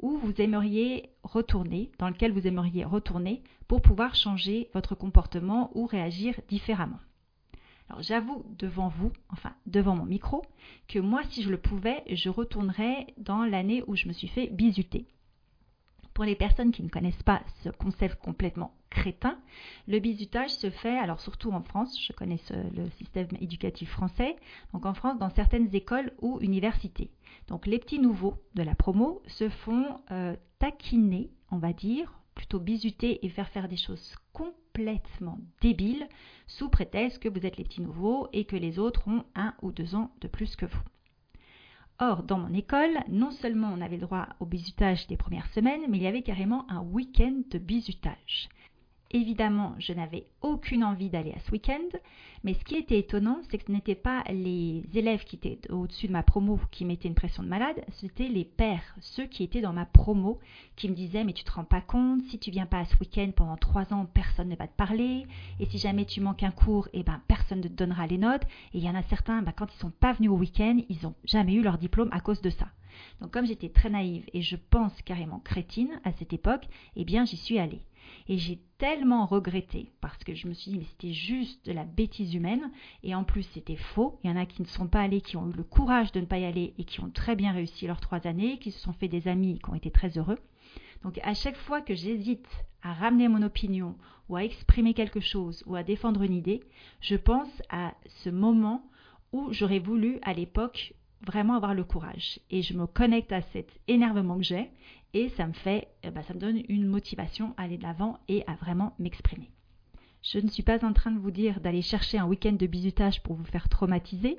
où 0.00 0.16
vous 0.18 0.40
aimeriez 0.40 1.10
retourner, 1.24 1.90
dans 1.98 2.08
lequel 2.08 2.32
vous 2.32 2.46
aimeriez 2.46 2.84
retourner 2.84 3.42
pour 3.68 3.82
pouvoir 3.82 4.14
changer 4.14 4.70
votre 4.72 4.94
comportement 4.94 5.70
ou 5.74 5.86
réagir 5.86 6.40
différemment? 6.48 7.00
Alors 7.90 8.02
j'avoue 8.02 8.44
devant 8.56 8.88
vous, 8.88 9.12
enfin 9.30 9.52
devant 9.66 9.96
mon 9.96 10.06
micro, 10.06 10.42
que 10.86 11.00
moi 11.00 11.22
si 11.30 11.42
je 11.42 11.50
le 11.50 11.58
pouvais, 11.58 12.04
je 12.08 12.30
retournerais 12.30 13.08
dans 13.18 13.44
l'année 13.44 13.82
où 13.88 13.96
je 13.96 14.06
me 14.06 14.12
suis 14.12 14.28
fait 14.28 14.46
bisuter. 14.46 15.06
Pour 16.14 16.24
les 16.24 16.36
personnes 16.36 16.72
qui 16.72 16.82
ne 16.82 16.88
connaissent 16.88 17.22
pas 17.22 17.42
ce 17.62 17.70
concept 17.70 18.20
complètement 18.20 18.74
crétin. 18.90 19.38
Le 19.86 20.00
bizutage 20.00 20.50
se 20.50 20.68
fait, 20.68 20.98
alors 20.98 21.20
surtout 21.20 21.52
en 21.52 21.62
France, 21.62 21.98
je 22.00 22.12
connais 22.12 22.38
le 22.50 22.90
système 22.98 23.28
éducatif 23.40 23.90
français, 23.90 24.36
donc 24.72 24.84
en 24.84 24.94
France 24.94 25.18
dans 25.18 25.30
certaines 25.30 25.74
écoles 25.74 26.12
ou 26.20 26.38
universités. 26.40 27.10
Donc 27.48 27.66
les 27.66 27.78
petits 27.78 28.00
nouveaux 28.00 28.34
de 28.54 28.62
la 28.62 28.74
promo 28.74 29.22
se 29.26 29.48
font 29.48 30.00
euh, 30.10 30.36
taquiner, 30.58 31.30
on 31.50 31.58
va 31.58 31.72
dire, 31.72 32.20
plutôt 32.34 32.58
bisuter 32.58 33.24
et 33.24 33.28
faire 33.28 33.48
faire 33.48 33.68
des 33.68 33.76
choses 33.76 34.14
complètement 34.32 35.38
débiles 35.60 36.08
sous 36.46 36.68
prétexte 36.68 37.20
que 37.20 37.28
vous 37.28 37.46
êtes 37.46 37.56
les 37.56 37.64
petits 37.64 37.82
nouveaux 37.82 38.28
et 38.32 38.44
que 38.44 38.56
les 38.56 38.78
autres 38.78 39.06
ont 39.08 39.24
un 39.34 39.54
ou 39.62 39.72
deux 39.72 39.94
ans 39.94 40.10
de 40.20 40.28
plus 40.28 40.56
que 40.56 40.66
vous. 40.66 40.82
Or, 42.02 42.22
dans 42.22 42.38
mon 42.38 42.54
école, 42.54 42.98
non 43.08 43.30
seulement 43.30 43.70
on 43.76 43.82
avait 43.82 43.96
le 43.96 44.06
droit 44.06 44.26
au 44.40 44.46
bisutage 44.46 45.06
des 45.06 45.18
premières 45.18 45.52
semaines, 45.52 45.82
mais 45.88 45.98
il 45.98 46.02
y 46.02 46.06
avait 46.06 46.22
carrément 46.22 46.64
un 46.70 46.80
week-end 46.80 47.42
de 47.50 47.58
bisutage. 47.58 48.48
Évidemment, 49.12 49.74
je 49.80 49.92
n'avais 49.92 50.28
aucune 50.40 50.84
envie 50.84 51.10
d'aller 51.10 51.32
à 51.32 51.40
ce 51.40 51.50
week-end, 51.50 51.98
mais 52.44 52.54
ce 52.54 52.62
qui 52.62 52.76
était 52.76 53.00
étonnant, 53.00 53.40
c'est 53.50 53.58
que 53.58 53.64
ce 53.66 53.72
n'étaient 53.72 53.96
pas 53.96 54.22
les 54.30 54.84
élèves 54.94 55.24
qui 55.24 55.34
étaient 55.34 55.58
au-dessus 55.68 56.06
de 56.06 56.12
ma 56.12 56.22
promo 56.22 56.60
qui 56.70 56.84
mettaient 56.84 57.08
une 57.08 57.16
pression 57.16 57.42
de 57.42 57.48
malade, 57.48 57.84
c'était 57.94 58.28
les 58.28 58.44
pères, 58.44 58.94
ceux 59.00 59.26
qui 59.26 59.42
étaient 59.42 59.62
dans 59.62 59.72
ma 59.72 59.84
promo, 59.84 60.38
qui 60.76 60.88
me 60.88 60.94
disaient 60.94 61.24
mais 61.24 61.32
tu 61.32 61.42
te 61.42 61.50
rends 61.50 61.64
pas 61.64 61.80
compte, 61.80 62.22
si 62.26 62.38
tu 62.38 62.52
viens 62.52 62.66
pas 62.66 62.78
à 62.78 62.84
ce 62.84 62.96
week-end 63.00 63.32
pendant 63.34 63.56
trois 63.56 63.92
ans, 63.92 64.06
personne 64.06 64.48
ne 64.48 64.54
va 64.54 64.68
te 64.68 64.76
parler, 64.76 65.26
et 65.58 65.66
si 65.66 65.78
jamais 65.78 66.04
tu 66.04 66.20
manques 66.20 66.44
un 66.44 66.52
cours, 66.52 66.88
eh 66.92 67.02
ben 67.02 67.20
personne 67.26 67.58
ne 67.58 67.68
te 67.68 67.72
donnera 67.72 68.06
les 68.06 68.18
notes, 68.18 68.44
et 68.74 68.78
il 68.78 68.84
y 68.84 68.88
en 68.88 68.94
a 68.94 69.02
certains, 69.02 69.42
ben, 69.42 69.52
quand 69.52 69.74
ils 69.74 69.80
sont 69.80 69.90
pas 69.90 70.12
venus 70.12 70.30
au 70.30 70.36
week-end, 70.36 70.78
ils 70.88 71.02
n'ont 71.02 71.14
jamais 71.24 71.54
eu 71.54 71.62
leur 71.62 71.78
diplôme 71.78 72.10
à 72.12 72.20
cause 72.20 72.42
de 72.42 72.50
ça. 72.50 72.68
Donc 73.20 73.32
comme 73.32 73.46
j'étais 73.46 73.70
très 73.70 73.90
naïve 73.90 74.24
et 74.32 74.42
je 74.42 74.56
pense 74.56 74.92
carrément 75.02 75.40
crétine 75.40 76.00
à 76.04 76.12
cette 76.12 76.32
époque, 76.32 76.68
eh 76.94 77.04
bien 77.04 77.24
j'y 77.24 77.36
suis 77.36 77.58
allée. 77.58 77.82
Et 78.28 78.38
j'ai 78.38 78.60
tellement 78.78 79.26
regretté 79.26 79.90
parce 80.00 80.22
que 80.24 80.34
je 80.34 80.46
me 80.48 80.54
suis 80.54 80.70
dit 80.70 80.78
mais 80.78 80.84
c'était 80.84 81.12
juste 81.12 81.66
de 81.66 81.72
la 81.72 81.84
bêtise 81.84 82.34
humaine 82.34 82.70
et 83.02 83.14
en 83.14 83.24
plus 83.24 83.42
c'était 83.42 83.76
faux. 83.76 84.18
Il 84.22 84.30
y 84.30 84.32
en 84.32 84.36
a 84.36 84.46
qui 84.46 84.62
ne 84.62 84.66
sont 84.66 84.86
pas 84.86 85.00
allés, 85.00 85.20
qui 85.20 85.36
ont 85.36 85.48
eu 85.48 85.52
le 85.52 85.64
courage 85.64 86.12
de 86.12 86.20
ne 86.20 86.26
pas 86.26 86.38
y 86.38 86.44
aller 86.44 86.74
et 86.78 86.84
qui 86.84 87.00
ont 87.00 87.10
très 87.10 87.36
bien 87.36 87.52
réussi 87.52 87.86
leurs 87.86 88.00
trois 88.00 88.26
années, 88.26 88.58
qui 88.58 88.70
se 88.70 88.80
sont 88.80 88.92
fait 88.92 89.08
des 89.08 89.28
amis, 89.28 89.58
qui 89.58 89.70
ont 89.70 89.74
été 89.74 89.90
très 89.90 90.18
heureux. 90.18 90.38
Donc 91.02 91.18
à 91.22 91.34
chaque 91.34 91.56
fois 91.56 91.80
que 91.80 91.94
j'hésite 91.94 92.48
à 92.82 92.92
ramener 92.92 93.28
mon 93.28 93.42
opinion 93.42 93.96
ou 94.28 94.36
à 94.36 94.44
exprimer 94.44 94.94
quelque 94.94 95.20
chose 95.20 95.62
ou 95.66 95.76
à 95.76 95.82
défendre 95.82 96.22
une 96.22 96.34
idée, 96.34 96.62
je 97.00 97.16
pense 97.16 97.62
à 97.68 97.94
ce 98.06 98.30
moment 98.30 98.82
où 99.32 99.52
j'aurais 99.52 99.78
voulu 99.78 100.18
à 100.22 100.32
l'époque 100.32 100.94
vraiment 101.26 101.54
avoir 101.54 101.74
le 101.74 101.84
courage. 101.84 102.40
Et 102.50 102.62
je 102.62 102.74
me 102.74 102.86
connecte 102.86 103.32
à 103.32 103.42
cet 103.42 103.68
énervement 103.88 104.36
que 104.36 104.44
j'ai 104.44 104.70
et 105.12 105.28
ça 105.30 105.46
me 105.46 105.52
fait, 105.52 105.88
eh 106.02 106.10
ben, 106.10 106.22
ça 106.22 106.34
me 106.34 106.40
donne 106.40 106.62
une 106.68 106.86
motivation 106.86 107.54
à 107.56 107.62
aller 107.62 107.78
de 107.78 107.82
l'avant 107.82 108.18
et 108.28 108.44
à 108.46 108.54
vraiment 108.54 108.94
m'exprimer. 108.98 109.50
Je 110.22 110.38
ne 110.38 110.48
suis 110.48 110.62
pas 110.62 110.84
en 110.84 110.92
train 110.92 111.10
de 111.10 111.18
vous 111.18 111.30
dire 111.30 111.60
d'aller 111.60 111.80
chercher 111.80 112.18
un 112.18 112.26
week-end 112.26 112.52
de 112.52 112.66
bisutage 112.66 113.22
pour 113.22 113.36
vous 113.36 113.44
faire 113.44 113.70
traumatiser, 113.70 114.36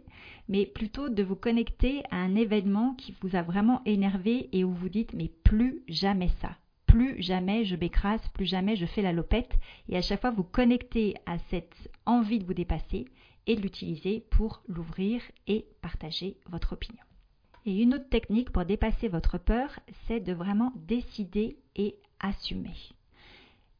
mais 0.48 0.68
plutôt 0.68 1.10
de 1.10 1.24
vous 1.24 1.36
connecter 1.36 2.04
à 2.12 2.18
un 2.18 2.36
événement 2.36 2.94
qui 2.94 3.16
vous 3.22 3.36
a 3.36 3.42
vraiment 3.42 3.82
énervé 3.86 4.48
et 4.52 4.64
où 4.64 4.74
vous 4.74 4.90
dites 4.90 5.14
mais 5.14 5.32
plus 5.44 5.82
jamais 5.88 6.30
ça. 6.40 6.56
Plus 6.86 7.22
jamais 7.22 7.66
je 7.66 7.76
m'écrase, 7.76 8.22
plus 8.34 8.46
jamais 8.46 8.76
je 8.76 8.86
fais 8.86 9.02
la 9.02 9.12
lopette 9.12 9.54
et 9.90 9.98
à 9.98 10.02
chaque 10.02 10.22
fois 10.22 10.30
vous 10.30 10.44
connectez 10.44 11.16
à 11.26 11.40
cette 11.50 11.90
envie 12.06 12.38
de 12.38 12.46
vous 12.46 12.54
dépasser 12.54 13.06
et 13.48 13.56
de 13.56 13.62
l'utiliser 13.62 14.26
pour 14.30 14.62
l'ouvrir 14.68 15.22
et 15.48 15.66
partager 15.82 16.38
votre 16.50 16.74
opinion. 16.74 17.04
Et 17.66 17.82
une 17.82 17.94
autre 17.94 18.10
technique 18.10 18.52
pour 18.52 18.66
dépasser 18.66 19.08
votre 19.08 19.38
peur, 19.38 19.80
c'est 20.08 20.20
de 20.20 20.34
vraiment 20.34 20.74
décider 20.76 21.58
et 21.76 21.96
assumer. 22.20 22.76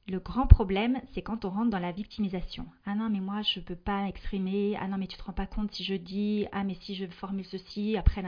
Le 0.08 0.20
grand 0.20 0.48
problème, 0.48 1.00
c'est 1.14 1.22
quand 1.22 1.46
on 1.46 1.50
rentre 1.50 1.70
dans 1.70 1.80
la 1.80 1.92
victimisation. 1.92 2.66
Ah 2.86 2.96
non, 2.96 3.10
mais 3.10 3.20
moi, 3.20 3.42
je 3.44 3.60
ne 3.60 3.66
peux 3.66 3.76
pas 3.76 4.08
exprimer. 4.08 4.76
Ah 4.80 4.88
non, 4.88 4.98
mais 4.98 5.08
tu 5.08 5.18
te 5.18 5.24
rends 5.24 5.34
pas 5.34 5.46
compte 5.46 5.72
si 5.72 5.84
je 5.84 5.96
dis. 5.96 6.48
Ah, 6.52 6.64
mais 6.64 6.76
si 6.82 6.96
je 6.96 7.06
formule 7.08 7.46
ceci, 7.46 7.96
après, 7.98 8.24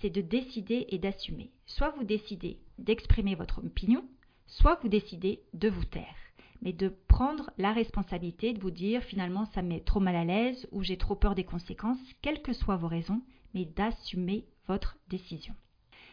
c'est 0.00 0.10
de 0.10 0.20
décider 0.20 0.86
et 0.88 0.98
d'assumer. 0.98 1.50
Soit 1.66 1.90
vous 1.90 2.04
décidez 2.04 2.58
d'exprimer 2.78 3.34
votre 3.34 3.58
opinion, 3.58 4.04
soit 4.46 4.78
vous 4.82 4.88
décidez 4.88 5.42
de 5.52 5.68
vous 5.68 5.84
taire. 5.84 6.16
Mais 6.62 6.72
de 6.72 6.88
prendre 6.88 7.50
la 7.58 7.72
responsabilité 7.72 8.52
de 8.52 8.60
vous 8.60 8.70
dire 8.70 9.02
finalement 9.02 9.46
ça 9.46 9.62
me 9.62 9.68
met 9.68 9.80
trop 9.80 10.00
mal 10.00 10.16
à 10.16 10.24
l'aise 10.24 10.68
ou 10.72 10.82
j'ai 10.82 10.96
trop 10.96 11.14
peur 11.14 11.34
des 11.34 11.44
conséquences, 11.44 11.98
quelles 12.22 12.42
que 12.42 12.52
soient 12.52 12.76
vos 12.76 12.88
raisons, 12.88 13.22
mais 13.54 13.64
d'assumer 13.64 14.44
votre 14.66 14.96
décision. 15.08 15.54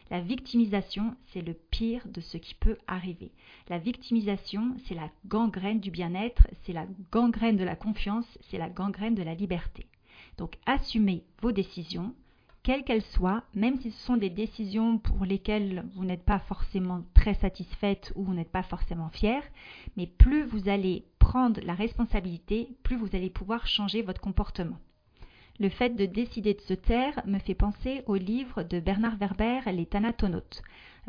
La 0.08 0.20
victimisation, 0.20 1.16
c'est 1.26 1.42
le 1.42 1.54
pire 1.54 2.06
de 2.06 2.20
ce 2.20 2.36
qui 2.36 2.54
peut 2.54 2.78
arriver. 2.86 3.32
La 3.68 3.78
victimisation, 3.78 4.76
c'est 4.86 4.94
la 4.94 5.10
gangrène 5.26 5.80
du 5.80 5.90
bien-être, 5.90 6.46
c'est 6.62 6.72
la 6.72 6.86
gangrène 7.10 7.56
de 7.56 7.64
la 7.64 7.74
confiance, 7.74 8.38
c'est 8.42 8.58
la 8.58 8.70
gangrène 8.70 9.16
de 9.16 9.24
la 9.24 9.34
liberté. 9.34 9.86
Donc 10.38 10.58
assumez 10.64 11.24
vos 11.42 11.50
décisions, 11.50 12.14
quelles 12.66 12.82
qu'elles 12.82 13.02
soient, 13.02 13.44
même 13.54 13.78
si 13.78 13.92
ce 13.92 14.04
sont 14.06 14.16
des 14.16 14.28
décisions 14.28 14.98
pour 14.98 15.24
lesquelles 15.24 15.84
vous 15.94 16.04
n'êtes 16.04 16.24
pas 16.24 16.40
forcément 16.40 17.04
très 17.14 17.34
satisfaite 17.34 18.12
ou 18.16 18.24
vous 18.24 18.34
n'êtes 18.34 18.50
pas 18.50 18.64
forcément 18.64 19.08
fière, 19.08 19.44
mais 19.96 20.08
plus 20.08 20.42
vous 20.42 20.68
allez 20.68 21.04
prendre 21.20 21.60
la 21.62 21.74
responsabilité, 21.74 22.70
plus 22.82 22.96
vous 22.96 23.14
allez 23.14 23.30
pouvoir 23.30 23.68
changer 23.68 24.02
votre 24.02 24.20
comportement. 24.20 24.78
Le 25.60 25.68
fait 25.68 25.90
de 25.90 26.06
décider 26.06 26.54
de 26.54 26.60
se 26.60 26.74
taire 26.74 27.22
me 27.24 27.38
fait 27.38 27.54
penser 27.54 28.02
au 28.06 28.16
livre 28.16 28.64
de 28.64 28.80
Bernard 28.80 29.16
Werber, 29.16 29.60
Les 29.72 29.86
Thanatonautes. 29.86 30.60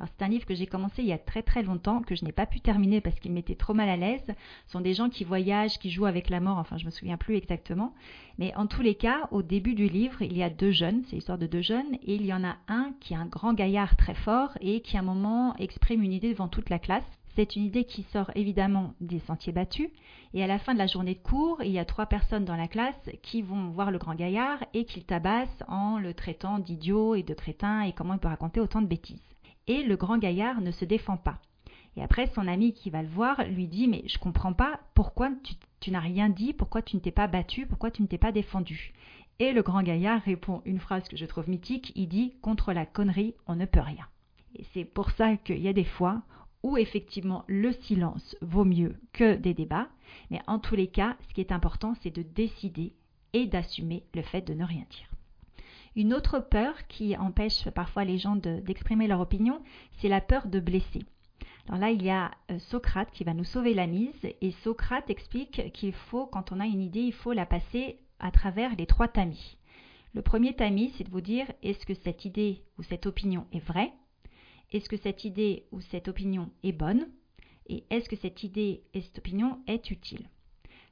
C'est 0.05 0.23
un 0.23 0.27
livre 0.27 0.45
que 0.45 0.53
j'ai 0.53 0.67
commencé 0.67 1.01
il 1.01 1.07
y 1.07 1.13
a 1.13 1.17
très 1.17 1.41
très 1.41 1.63
longtemps, 1.63 2.01
que 2.01 2.15
je 2.15 2.23
n'ai 2.23 2.31
pas 2.31 2.45
pu 2.45 2.59
terminer 2.59 3.01
parce 3.01 3.19
qu'il 3.19 3.31
m'était 3.31 3.55
trop 3.55 3.73
mal 3.73 3.89
à 3.89 3.97
l'aise. 3.97 4.23
Ce 4.65 4.71
sont 4.71 4.81
des 4.81 4.93
gens 4.93 5.09
qui 5.09 5.23
voyagent, 5.23 5.79
qui 5.79 5.89
jouent 5.89 6.05
avec 6.05 6.29
la 6.29 6.39
mort, 6.39 6.57
enfin 6.57 6.77
je 6.77 6.85
me 6.85 6.91
souviens 6.91 7.17
plus 7.17 7.35
exactement. 7.35 7.93
Mais 8.37 8.55
en 8.55 8.67
tous 8.67 8.81
les 8.81 8.95
cas, 8.95 9.27
au 9.31 9.41
début 9.41 9.73
du 9.73 9.87
livre, 9.87 10.21
il 10.21 10.37
y 10.37 10.43
a 10.43 10.49
deux 10.49 10.71
jeunes, 10.71 11.03
c'est 11.07 11.15
l'histoire 11.15 11.39
de 11.39 11.47
deux 11.47 11.61
jeunes, 11.61 11.95
et 12.03 12.15
il 12.15 12.25
y 12.25 12.33
en 12.33 12.43
a 12.43 12.57
un 12.67 12.93
qui 12.99 13.13
est 13.13 13.17
un 13.17 13.25
grand 13.25 13.53
gaillard 13.53 13.95
très 13.95 14.15
fort 14.15 14.51
et 14.61 14.81
qui 14.81 14.97
à 14.97 14.99
un 14.99 15.03
moment 15.03 15.55
exprime 15.57 16.03
une 16.03 16.13
idée 16.13 16.31
devant 16.31 16.47
toute 16.47 16.69
la 16.69 16.79
classe. 16.79 17.03
C'est 17.35 17.55
une 17.55 17.65
idée 17.65 17.83
qui 17.83 18.01
sort 18.11 18.31
évidemment 18.33 18.95
des 18.99 19.19
sentiers 19.19 19.53
battus. 19.53 19.89
Et 20.33 20.43
à 20.43 20.47
la 20.47 20.57
fin 20.57 20.73
de 20.73 20.79
la 20.79 20.87
journée 20.87 21.13
de 21.13 21.19
cours, 21.19 21.61
il 21.63 21.71
y 21.71 21.77
a 21.77 21.85
trois 21.85 22.07
personnes 22.07 22.45
dans 22.45 22.55
la 22.55 22.67
classe 22.67 23.09
qui 23.21 23.43
vont 23.43 23.69
voir 23.69 23.91
le 23.91 23.99
grand 23.99 24.15
gaillard 24.15 24.63
et 24.73 24.85
qu'il 24.85 25.03
tabasse 25.03 25.63
en 25.67 25.99
le 25.99 26.15
traitant 26.15 26.57
d'idiot 26.57 27.13
et 27.13 27.21
de 27.21 27.35
crétin 27.35 27.81
et 27.81 27.93
comment 27.93 28.15
il 28.15 28.19
peut 28.19 28.27
raconter 28.27 28.59
autant 28.59 28.81
de 28.81 28.87
bêtises. 28.87 29.21
Et 29.67 29.83
le 29.83 29.97
grand 29.97 30.17
gaillard 30.17 30.61
ne 30.61 30.71
se 30.71 30.85
défend 30.85 31.17
pas. 31.17 31.39
Et 31.97 32.03
après, 32.03 32.27
son 32.27 32.47
ami 32.47 32.73
qui 32.73 32.89
va 32.89 33.01
le 33.01 33.09
voir 33.09 33.43
lui 33.43 33.67
dit 33.67 33.87
Mais 33.87 34.03
je 34.07 34.19
comprends 34.19 34.53
pas 34.53 34.79
pourquoi 34.93 35.31
tu, 35.79 35.91
n'as 35.91 35.99
rien 35.99 36.29
dit, 36.29 36.53
pourquoi 36.53 36.81
tu 36.81 36.95
ne 36.95 37.01
t'es 37.01 37.11
pas 37.11 37.27
battu, 37.27 37.65
pourquoi 37.65 37.91
tu 37.91 38.01
ne 38.01 38.07
t'es 38.07 38.17
pas 38.17 38.31
défendu? 38.31 38.93
Et 39.39 39.51
le 39.51 39.61
grand 39.61 39.83
gaillard 39.83 40.21
répond 40.21 40.61
une 40.65 40.79
phrase 40.79 41.07
que 41.07 41.17
je 41.17 41.25
trouve 41.25 41.49
mythique 41.49 41.91
il 41.95 42.07
dit 42.07 42.33
Contre 42.41 42.71
la 42.71 42.85
connerie, 42.85 43.33
on 43.47 43.55
ne 43.55 43.65
peut 43.65 43.79
rien. 43.79 44.05
Et 44.55 44.63
c'est 44.73 44.85
pour 44.85 45.11
ça 45.11 45.37
qu'il 45.37 45.59
y 45.59 45.67
a 45.67 45.73
des 45.73 45.83
fois 45.83 46.21
où 46.63 46.77
effectivement 46.77 47.43
le 47.47 47.73
silence 47.73 48.35
vaut 48.41 48.65
mieux 48.65 48.95
que 49.13 49.35
des 49.35 49.53
débats, 49.53 49.89
mais 50.31 50.41
en 50.47 50.59
tous 50.59 50.75
les 50.75 50.87
cas, 50.87 51.15
ce 51.27 51.33
qui 51.33 51.41
est 51.41 51.51
important, 51.51 51.93
c'est 52.01 52.15
de 52.15 52.23
décider 52.23 52.93
et 53.33 53.47
d'assumer 53.47 54.03
le 54.13 54.21
fait 54.21 54.41
de 54.41 54.53
ne 54.53 54.63
rien 54.63 54.85
dire. 54.89 55.16
Une 55.97 56.13
autre 56.13 56.39
peur 56.39 56.85
qui 56.87 57.17
empêche 57.17 57.71
parfois 57.71 58.05
les 58.05 58.19
gens 58.19 58.35
d'exprimer 58.35 59.07
leur 59.07 59.19
opinion, 59.19 59.63
c'est 59.97 60.09
la 60.09 60.21
peur 60.21 60.47
de 60.47 60.59
blesser. 60.59 61.01
Alors 61.67 61.79
là, 61.79 61.89
il 61.89 62.03
y 62.03 62.11
a 62.11 62.29
euh, 62.51 62.59
Socrate 62.59 63.09
qui 63.09 63.23
va 63.23 63.33
nous 63.33 63.43
sauver 63.43 63.73
la 63.73 63.87
mise, 63.87 64.13
et 64.41 64.51
Socrate 64.63 65.09
explique 65.09 65.73
qu'il 65.73 65.93
faut, 65.93 66.27
quand 66.27 66.51
on 66.51 66.59
a 66.59 66.67
une 66.67 66.83
idée, 66.83 66.99
il 66.99 67.13
faut 67.13 67.33
la 67.33 67.47
passer 67.47 67.97
à 68.19 68.29
travers 68.29 68.75
les 68.75 68.85
trois 68.85 69.07
tamis. 69.07 69.57
Le 70.13 70.21
premier 70.21 70.53
tamis, 70.55 70.93
c'est 70.95 71.03
de 71.03 71.09
vous 71.09 71.19
dire 71.19 71.51
est-ce 71.63 71.83
que 71.83 71.95
cette 71.95 72.25
idée 72.25 72.61
ou 72.77 72.83
cette 72.83 73.07
opinion 73.07 73.47
est 73.51 73.65
vraie? 73.65 73.91
Est-ce 74.71 74.89
que 74.89 74.97
cette 74.97 75.25
idée 75.25 75.65
ou 75.71 75.81
cette 75.81 76.09
opinion 76.09 76.51
est 76.61 76.73
bonne? 76.73 77.07
Et 77.65 77.85
est-ce 77.89 78.07
que 78.07 78.17
cette 78.17 78.43
idée 78.43 78.83
et 78.93 79.01
cette 79.01 79.17
opinion 79.17 79.61
est 79.65 79.89
utile? 79.89 80.29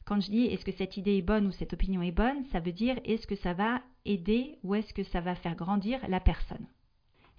Quand 0.05 0.21
je 0.21 0.29
dis 0.29 0.45
est-ce 0.45 0.63
que 0.63 0.71
cette 0.71 0.97
idée 0.97 1.17
est 1.17 1.23
bonne 1.23 1.47
ou 1.47 1.51
cette 1.51 1.73
opinion 1.73 2.03
est 2.03 2.11
bonne, 2.11 2.45
ça 2.51 2.59
veut 2.59 2.71
dire 2.71 2.99
est-ce 3.05 3.25
que 3.25 3.35
ça 3.35 3.53
va 3.53 3.81
aider 4.05 4.59
ou 4.63 4.75
est-ce 4.75 4.93
que 4.93 5.03
ça 5.03 5.19
va 5.19 5.33
faire 5.33 5.55
grandir 5.55 5.99
la 6.07 6.19
personne? 6.19 6.67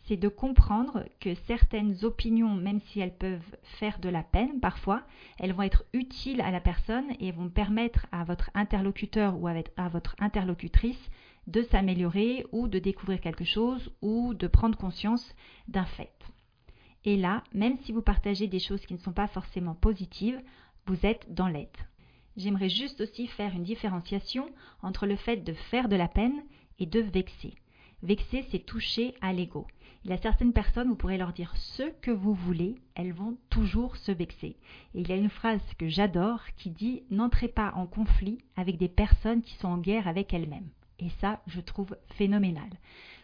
C'est 0.06 0.16
de 0.16 0.28
comprendre 0.28 1.04
que 1.20 1.34
certaines 1.46 2.04
opinions, 2.04 2.54
même 2.54 2.80
si 2.80 2.98
elles 2.98 3.16
peuvent 3.16 3.56
faire 3.78 4.00
de 4.00 4.08
la 4.08 4.24
peine 4.24 4.58
parfois, 4.58 5.02
elles 5.38 5.52
vont 5.52 5.62
être 5.62 5.84
utiles 5.92 6.40
à 6.40 6.50
la 6.50 6.60
personne 6.60 7.06
et 7.20 7.30
vont 7.30 7.48
permettre 7.48 8.06
à 8.10 8.24
votre 8.24 8.50
interlocuteur 8.54 9.40
ou 9.40 9.46
à 9.48 9.88
votre 9.88 10.16
interlocutrice 10.18 11.10
de 11.46 11.62
s'améliorer 11.62 12.46
ou 12.50 12.66
de 12.66 12.80
découvrir 12.80 13.20
quelque 13.20 13.44
chose 13.44 13.92
ou 14.02 14.34
de 14.34 14.48
prendre 14.48 14.76
conscience 14.76 15.34
d'un 15.68 15.84
fait. 15.84 16.12
Et 17.04 17.16
là, 17.16 17.44
même 17.52 17.78
si 17.78 17.92
vous 17.92 18.02
partagez 18.02 18.48
des 18.48 18.58
choses 18.58 18.84
qui 18.86 18.94
ne 18.94 18.98
sont 18.98 19.12
pas 19.12 19.28
forcément 19.28 19.74
positives, 19.74 20.40
vous 20.86 21.06
êtes 21.06 21.32
dans 21.32 21.48
l'aide. 21.48 21.68
J'aimerais 22.36 22.68
juste 22.68 23.00
aussi 23.00 23.26
faire 23.26 23.54
une 23.54 23.64
différenciation 23.64 24.50
entre 24.82 25.06
le 25.06 25.16
fait 25.16 25.38
de 25.38 25.52
faire 25.52 25.88
de 25.88 25.96
la 25.96 26.08
peine 26.08 26.42
et 26.78 26.86
de 26.86 27.00
vexer. 27.00 27.54
Vexer, 28.02 28.44
c'est 28.50 28.64
toucher 28.64 29.14
à 29.22 29.32
l'ego. 29.32 29.66
Il 30.04 30.10
y 30.10 30.14
a 30.14 30.18
certaines 30.18 30.52
personnes, 30.52 30.88
vous 30.88 30.96
pourrez 30.96 31.18
leur 31.18 31.32
dire 31.32 31.52
ce 31.56 31.82
que 32.00 32.10
vous 32.10 32.34
voulez, 32.34 32.76
elles 32.94 33.12
vont 33.12 33.36
toujours 33.50 33.96
se 33.96 34.12
vexer. 34.12 34.56
Et 34.94 35.00
il 35.00 35.08
y 35.08 35.12
a 35.12 35.16
une 35.16 35.30
phrase 35.30 35.62
que 35.78 35.88
j'adore 35.88 36.40
qui 36.56 36.70
dit 36.70 37.02
N'entrez 37.10 37.48
pas 37.48 37.72
en 37.74 37.86
conflit 37.86 38.38
avec 38.54 38.76
des 38.76 38.88
personnes 38.88 39.42
qui 39.42 39.54
sont 39.54 39.68
en 39.68 39.78
guerre 39.78 40.06
avec 40.06 40.32
elles-mêmes. 40.32 40.68
Et 41.00 41.08
ça, 41.20 41.42
je 41.46 41.60
trouve 41.60 41.96
phénoménal. 42.14 42.70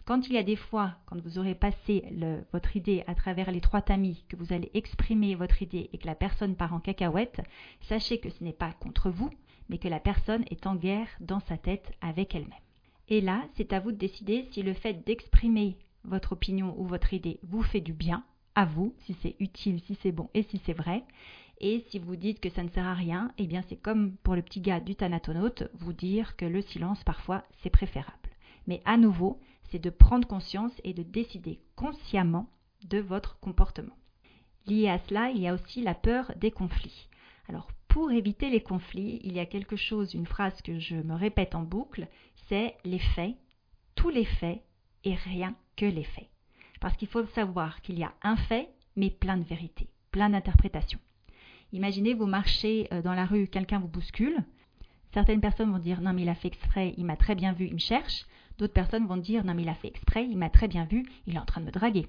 Quand 0.05 0.27
il 0.27 0.35
y 0.35 0.39
a 0.39 0.43
des 0.43 0.57
fois, 0.57 0.97
quand 1.07 1.21
vous 1.21 1.39
aurez 1.39 1.55
passé 1.55 2.05
votre 2.53 2.77
idée 2.77 3.05
à 3.07 3.15
travers 3.15 3.53
les 3.53 3.61
trois 3.61 3.83
tamis, 3.83 4.25
que 4.29 4.35
vous 4.35 4.53
allez 4.53 4.71
exprimer 4.75 5.37
votre 5.37 5.63
idée 5.63 5.91
et 5.93 5.99
que 5.99 6.07
la 6.07 6.17
personne 6.17 6.57
part 6.57 6.75
en 6.75 6.81
cacahuète, 6.81 7.41
sachez 7.83 8.19
que 8.19 8.29
ce 8.31 8.43
n'est 8.43 8.53
pas 8.53 8.73
contre 8.81 9.11
vous, 9.11 9.31
mais 9.69 9.79
que 9.79 9.89
la 9.89 10.01
personne 10.01 10.45
est 10.51 10.67
en 10.67 10.75
guerre 10.75 11.07
dans 11.21 11.39
sa 11.41 11.57
tête 11.57 11.93
avec 12.01 12.35
elle-même. 12.35 12.53
Et 13.09 13.21
là, 13.21 13.45
c'est 13.55 13.73
à 13.73 13.79
vous 13.79 13.93
de 13.93 13.97
décider 13.97 14.49
si 14.51 14.63
le 14.63 14.75
fait 14.75 15.07
d'exprimer 15.07 15.77
votre 16.05 16.33
opinion 16.33 16.75
ou 16.79 16.85
votre 16.85 17.13
idée 17.13 17.39
vous 17.45 17.63
fait 17.63 17.81
du 17.81 17.93
bien, 17.93 18.25
à 18.57 18.65
vous, 18.65 18.95
si 19.07 19.17
c'est 19.23 19.37
utile, 19.39 19.81
si 19.87 19.97
c'est 20.03 20.13
bon 20.13 20.29
et 20.35 20.43
si 20.43 20.61
c'est 20.67 20.73
vrai, 20.73 21.05
et 21.61 21.85
si 21.91 22.01
vous 22.01 22.17
dites 22.17 22.41
que 22.41 22.51
ça 22.51 22.65
ne 22.65 22.71
sert 22.71 22.87
à 22.87 22.95
rien, 22.95 23.31
eh 23.39 23.47
bien 23.47 23.63
c'est 23.69 23.81
comme 23.81 24.17
pour 24.25 24.35
le 24.35 24.43
petit 24.43 24.61
gars 24.61 24.81
du 24.81 24.97
thanatonaute, 24.97 25.63
vous 25.75 25.93
dire 25.93 26.37
que 26.37 26.45
le 26.45 26.61
silence 26.61 27.05
parfois 27.05 27.45
c'est 27.63 27.71
préférable. 27.71 28.22
Mais 28.67 28.83
à 28.85 28.97
nouveau, 28.97 29.41
c'est 29.71 29.79
de 29.79 29.91
prendre 29.91 30.29
conscience 30.29 30.73
et 30.85 30.93
de 30.93 31.03
décider 31.03 31.61
consciemment 31.77 32.49
de 32.85 32.99
votre 32.99 33.39
comportement. 33.41 33.97
Lié 34.67 34.89
à 34.89 34.99
cela, 34.99 35.31
il 35.31 35.41
y 35.41 35.49
a 35.49 35.55
aussi 35.55 35.83
la 35.83 35.95
peur 35.95 36.33
des 36.37 36.51
conflits. 36.51 37.09
Alors 37.49 37.69
pour 37.89 38.11
éviter 38.13 38.49
les 38.49 38.63
conflits, 38.63 39.21
il 39.23 39.35
y 39.35 39.41
a 39.41 39.47
quelque 39.47 39.77
chose, 39.77 40.15
une 40.15 40.27
phrase 40.27 40.63
que 40.63 40.79
je 40.79 40.97
me 40.97 41.15
répète 41.15 41.55
en 41.55 41.63
boucle, 41.63 42.09
c'est 42.49 42.77
les 42.85 42.99
faits, 42.99 43.35
tous 43.95 44.09
les 44.09 44.25
faits 44.25 44.63
et 45.05 45.15
rien 45.15 45.55
que 45.77 45.85
les 45.85 46.05
faits. 46.05 46.29
Parce 46.81 46.97
qu'il 46.97 47.09
faut 47.09 47.27
savoir 47.27 47.83
qu'il 47.83 47.99
y 47.99 48.05
a 48.05 48.15
un 48.23 48.37
fait, 48.37 48.71
mais 48.97 49.11
plein 49.11 49.37
de 49.37 49.45
vérités, 49.45 49.89
plein 50.11 50.31
d'interprétations. 50.31 51.01
Imaginez, 51.73 52.15
vous 52.15 52.27
marchez 52.27 52.89
euh, 52.93 53.03
dans 53.03 53.15
la 53.15 53.25
rue, 53.25 53.47
quelqu'un 53.49 53.79
vous 53.79 53.89
bouscule. 53.89 54.45
Certaines 55.13 55.41
personnes 55.41 55.71
vont 55.71 55.79
dire 55.79 56.01
non 56.01 56.13
mais 56.13 56.23
il 56.23 56.29
a 56.29 56.35
fait 56.35 56.49
exprès, 56.49 56.95
il 56.97 57.05
m'a 57.05 57.17
très 57.17 57.35
bien 57.35 57.53
vu, 57.53 57.67
il 57.67 57.75
me 57.75 57.79
cherche. 57.79 58.25
D'autres 58.63 58.75
personnes 58.75 59.09
vont 59.09 59.17
dire 59.17 59.45
non 59.45 59.55
mais 59.55 59.63
il 59.63 59.69
a 59.69 59.75
fait 59.75 59.89
exprès, 59.89 60.25
il 60.25 60.39
m'a 60.39 60.49
très 60.49 60.69
bien 60.69 60.85
vu, 60.85 61.05
il 61.27 61.35
est 61.35 61.39
en 61.41 61.45
train 61.45 61.61
de 61.61 61.67
me 61.67 61.73
draguer. 61.73 62.07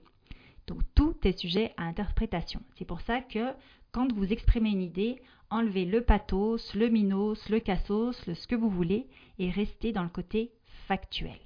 Donc 0.68 0.84
tout 0.94 1.16
est 1.24 1.36
sujet 1.36 1.74
à 1.78 1.86
interprétation. 1.86 2.62
C'est 2.76 2.86
pour 2.86 3.02
ça 3.02 3.22
que 3.22 3.54
quand 3.92 4.14
vous 4.14 4.32
exprimez 4.32 4.70
une 4.70 4.84
idée, 4.84 5.20
enlevez 5.50 5.86
le 5.86 6.02
pathos, 6.02 6.76
le 6.76 6.90
minos, 6.90 7.50
le 7.50 7.60
cassos, 7.60 8.24
le 8.28 8.36
ce 8.36 8.46
que 8.46 8.54
vous 8.54 8.70
voulez 8.70 9.08
et 9.40 9.50
restez 9.50 9.94
dans 9.94 10.04
le 10.04 10.10
côté 10.10 10.52
factuel. 10.88 11.40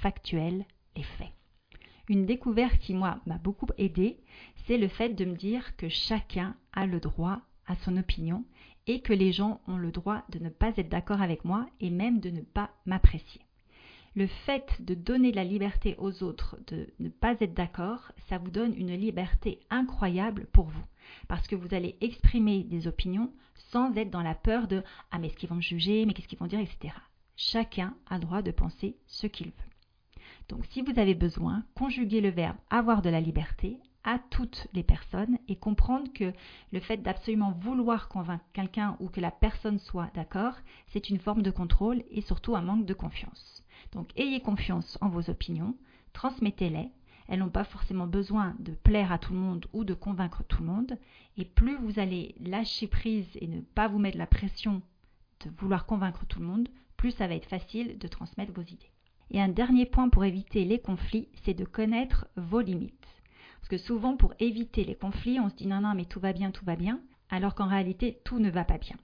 Factuel, 0.00 0.64
les 0.96 1.02
faits. 1.02 1.34
Une 2.08 2.24
découverte 2.24 2.78
qui, 2.78 2.94
moi, 2.94 3.20
m'a 3.26 3.36
beaucoup 3.36 3.68
aidé, 3.76 4.18
c'est 4.66 4.78
le 4.78 4.88
fait 4.88 5.10
de 5.10 5.26
me 5.26 5.36
dire 5.36 5.76
que 5.76 5.90
chacun 5.90 6.56
a 6.72 6.86
le 6.86 7.00
droit 7.00 7.42
à 7.66 7.74
son 7.84 7.98
opinion 7.98 8.46
et 8.86 9.02
que 9.02 9.12
les 9.12 9.30
gens 9.30 9.60
ont 9.68 9.76
le 9.76 9.92
droit 9.92 10.22
de 10.30 10.38
ne 10.38 10.48
pas 10.48 10.72
être 10.78 10.88
d'accord 10.88 11.20
avec 11.20 11.44
moi 11.44 11.66
et 11.80 11.90
même 11.90 12.20
de 12.20 12.30
ne 12.30 12.40
pas 12.40 12.70
m'apprécier. 12.86 13.42
Le 14.14 14.26
fait 14.26 14.80
de 14.80 14.94
donner 14.94 15.32
la 15.32 15.44
liberté 15.44 15.94
aux 15.98 16.22
autres, 16.22 16.56
de 16.66 16.88
ne 16.98 17.08
pas 17.08 17.36
être 17.40 17.54
d'accord, 17.54 18.12
ça 18.28 18.38
vous 18.38 18.50
donne 18.50 18.74
une 18.74 18.94
liberté 18.94 19.60
incroyable 19.70 20.46
pour 20.52 20.66
vous. 20.66 20.84
Parce 21.28 21.46
que 21.46 21.56
vous 21.56 21.74
allez 21.74 21.96
exprimer 22.00 22.64
des 22.64 22.86
opinions 22.86 23.32
sans 23.70 23.94
être 23.96 24.10
dans 24.10 24.22
la 24.22 24.34
peur 24.34 24.68
de 24.68 24.82
Ah, 25.10 25.18
mais 25.18 25.28
est-ce 25.28 25.36
qu'ils 25.36 25.48
vont 25.48 25.56
me 25.56 25.60
juger? 25.60 26.06
Mais 26.06 26.14
qu'est-ce 26.14 26.28
qu'ils 26.28 26.38
vont 26.38 26.46
dire? 26.46 26.60
etc. 26.60 26.94
Chacun 27.36 27.94
a 28.08 28.14
le 28.14 28.22
droit 28.22 28.42
de 28.42 28.50
penser 28.50 28.96
ce 29.06 29.26
qu'il 29.26 29.48
veut. 29.48 29.68
Donc, 30.48 30.64
si 30.70 30.82
vous 30.82 30.98
avez 30.98 31.14
besoin, 31.14 31.62
conjuguez 31.74 32.20
le 32.20 32.30
verbe 32.30 32.56
avoir 32.70 33.02
de 33.02 33.10
la 33.10 33.20
liberté 33.20 33.78
à 34.04 34.18
toutes 34.30 34.66
les 34.72 34.82
personnes 34.82 35.38
et 35.48 35.56
comprendre 35.56 36.10
que 36.14 36.32
le 36.72 36.80
fait 36.80 36.96
d'absolument 36.96 37.52
vouloir 37.52 38.08
convaincre 38.08 38.44
quelqu'un 38.54 38.96
ou 39.00 39.08
que 39.08 39.20
la 39.20 39.30
personne 39.30 39.78
soit 39.78 40.10
d'accord, 40.14 40.54
c'est 40.88 41.10
une 41.10 41.18
forme 41.18 41.42
de 41.42 41.50
contrôle 41.50 42.02
et 42.10 42.22
surtout 42.22 42.56
un 42.56 42.62
manque 42.62 42.86
de 42.86 42.94
confiance. 42.94 43.62
Donc 43.92 44.10
ayez 44.16 44.40
confiance 44.40 44.98
en 45.00 45.08
vos 45.08 45.30
opinions, 45.30 45.76
transmettez-les. 46.12 46.90
Elles 47.28 47.40
n'ont 47.40 47.50
pas 47.50 47.64
forcément 47.64 48.06
besoin 48.06 48.56
de 48.58 48.72
plaire 48.72 49.12
à 49.12 49.18
tout 49.18 49.34
le 49.34 49.38
monde 49.38 49.66
ou 49.72 49.84
de 49.84 49.94
convaincre 49.94 50.44
tout 50.44 50.62
le 50.62 50.68
monde. 50.68 50.98
Et 51.36 51.44
plus 51.44 51.76
vous 51.76 51.98
allez 51.98 52.34
lâcher 52.40 52.86
prise 52.86 53.28
et 53.40 53.46
ne 53.46 53.60
pas 53.60 53.88
vous 53.88 53.98
mettre 53.98 54.16
la 54.18 54.26
pression 54.26 54.80
de 55.44 55.50
vouloir 55.58 55.86
convaincre 55.86 56.24
tout 56.26 56.40
le 56.40 56.46
monde, 56.46 56.68
plus 56.96 57.12
ça 57.12 57.26
va 57.26 57.34
être 57.34 57.48
facile 57.48 57.98
de 57.98 58.08
transmettre 58.08 58.52
vos 58.52 58.62
idées. 58.62 58.90
Et 59.30 59.40
un 59.40 59.48
dernier 59.48 59.84
point 59.84 60.08
pour 60.08 60.24
éviter 60.24 60.64
les 60.64 60.78
conflits, 60.78 61.28
c'est 61.44 61.54
de 61.54 61.64
connaître 61.64 62.26
vos 62.36 62.60
limites. 62.60 63.06
Parce 63.60 63.68
que 63.68 63.78
souvent, 63.78 64.16
pour 64.16 64.34
éviter 64.38 64.84
les 64.84 64.94
conflits, 64.94 65.38
on 65.38 65.50
se 65.50 65.54
dit 65.54 65.66
non, 65.66 65.82
non, 65.82 65.94
mais 65.94 66.06
tout 66.06 66.20
va 66.20 66.32
bien, 66.32 66.50
tout 66.50 66.64
va 66.64 66.76
bien, 66.76 67.00
alors 67.28 67.54
qu'en 67.54 67.68
réalité, 67.68 68.20
tout 68.24 68.38
ne 68.38 68.50
va 68.50 68.64
pas 68.64 68.78
bien. 68.78 68.96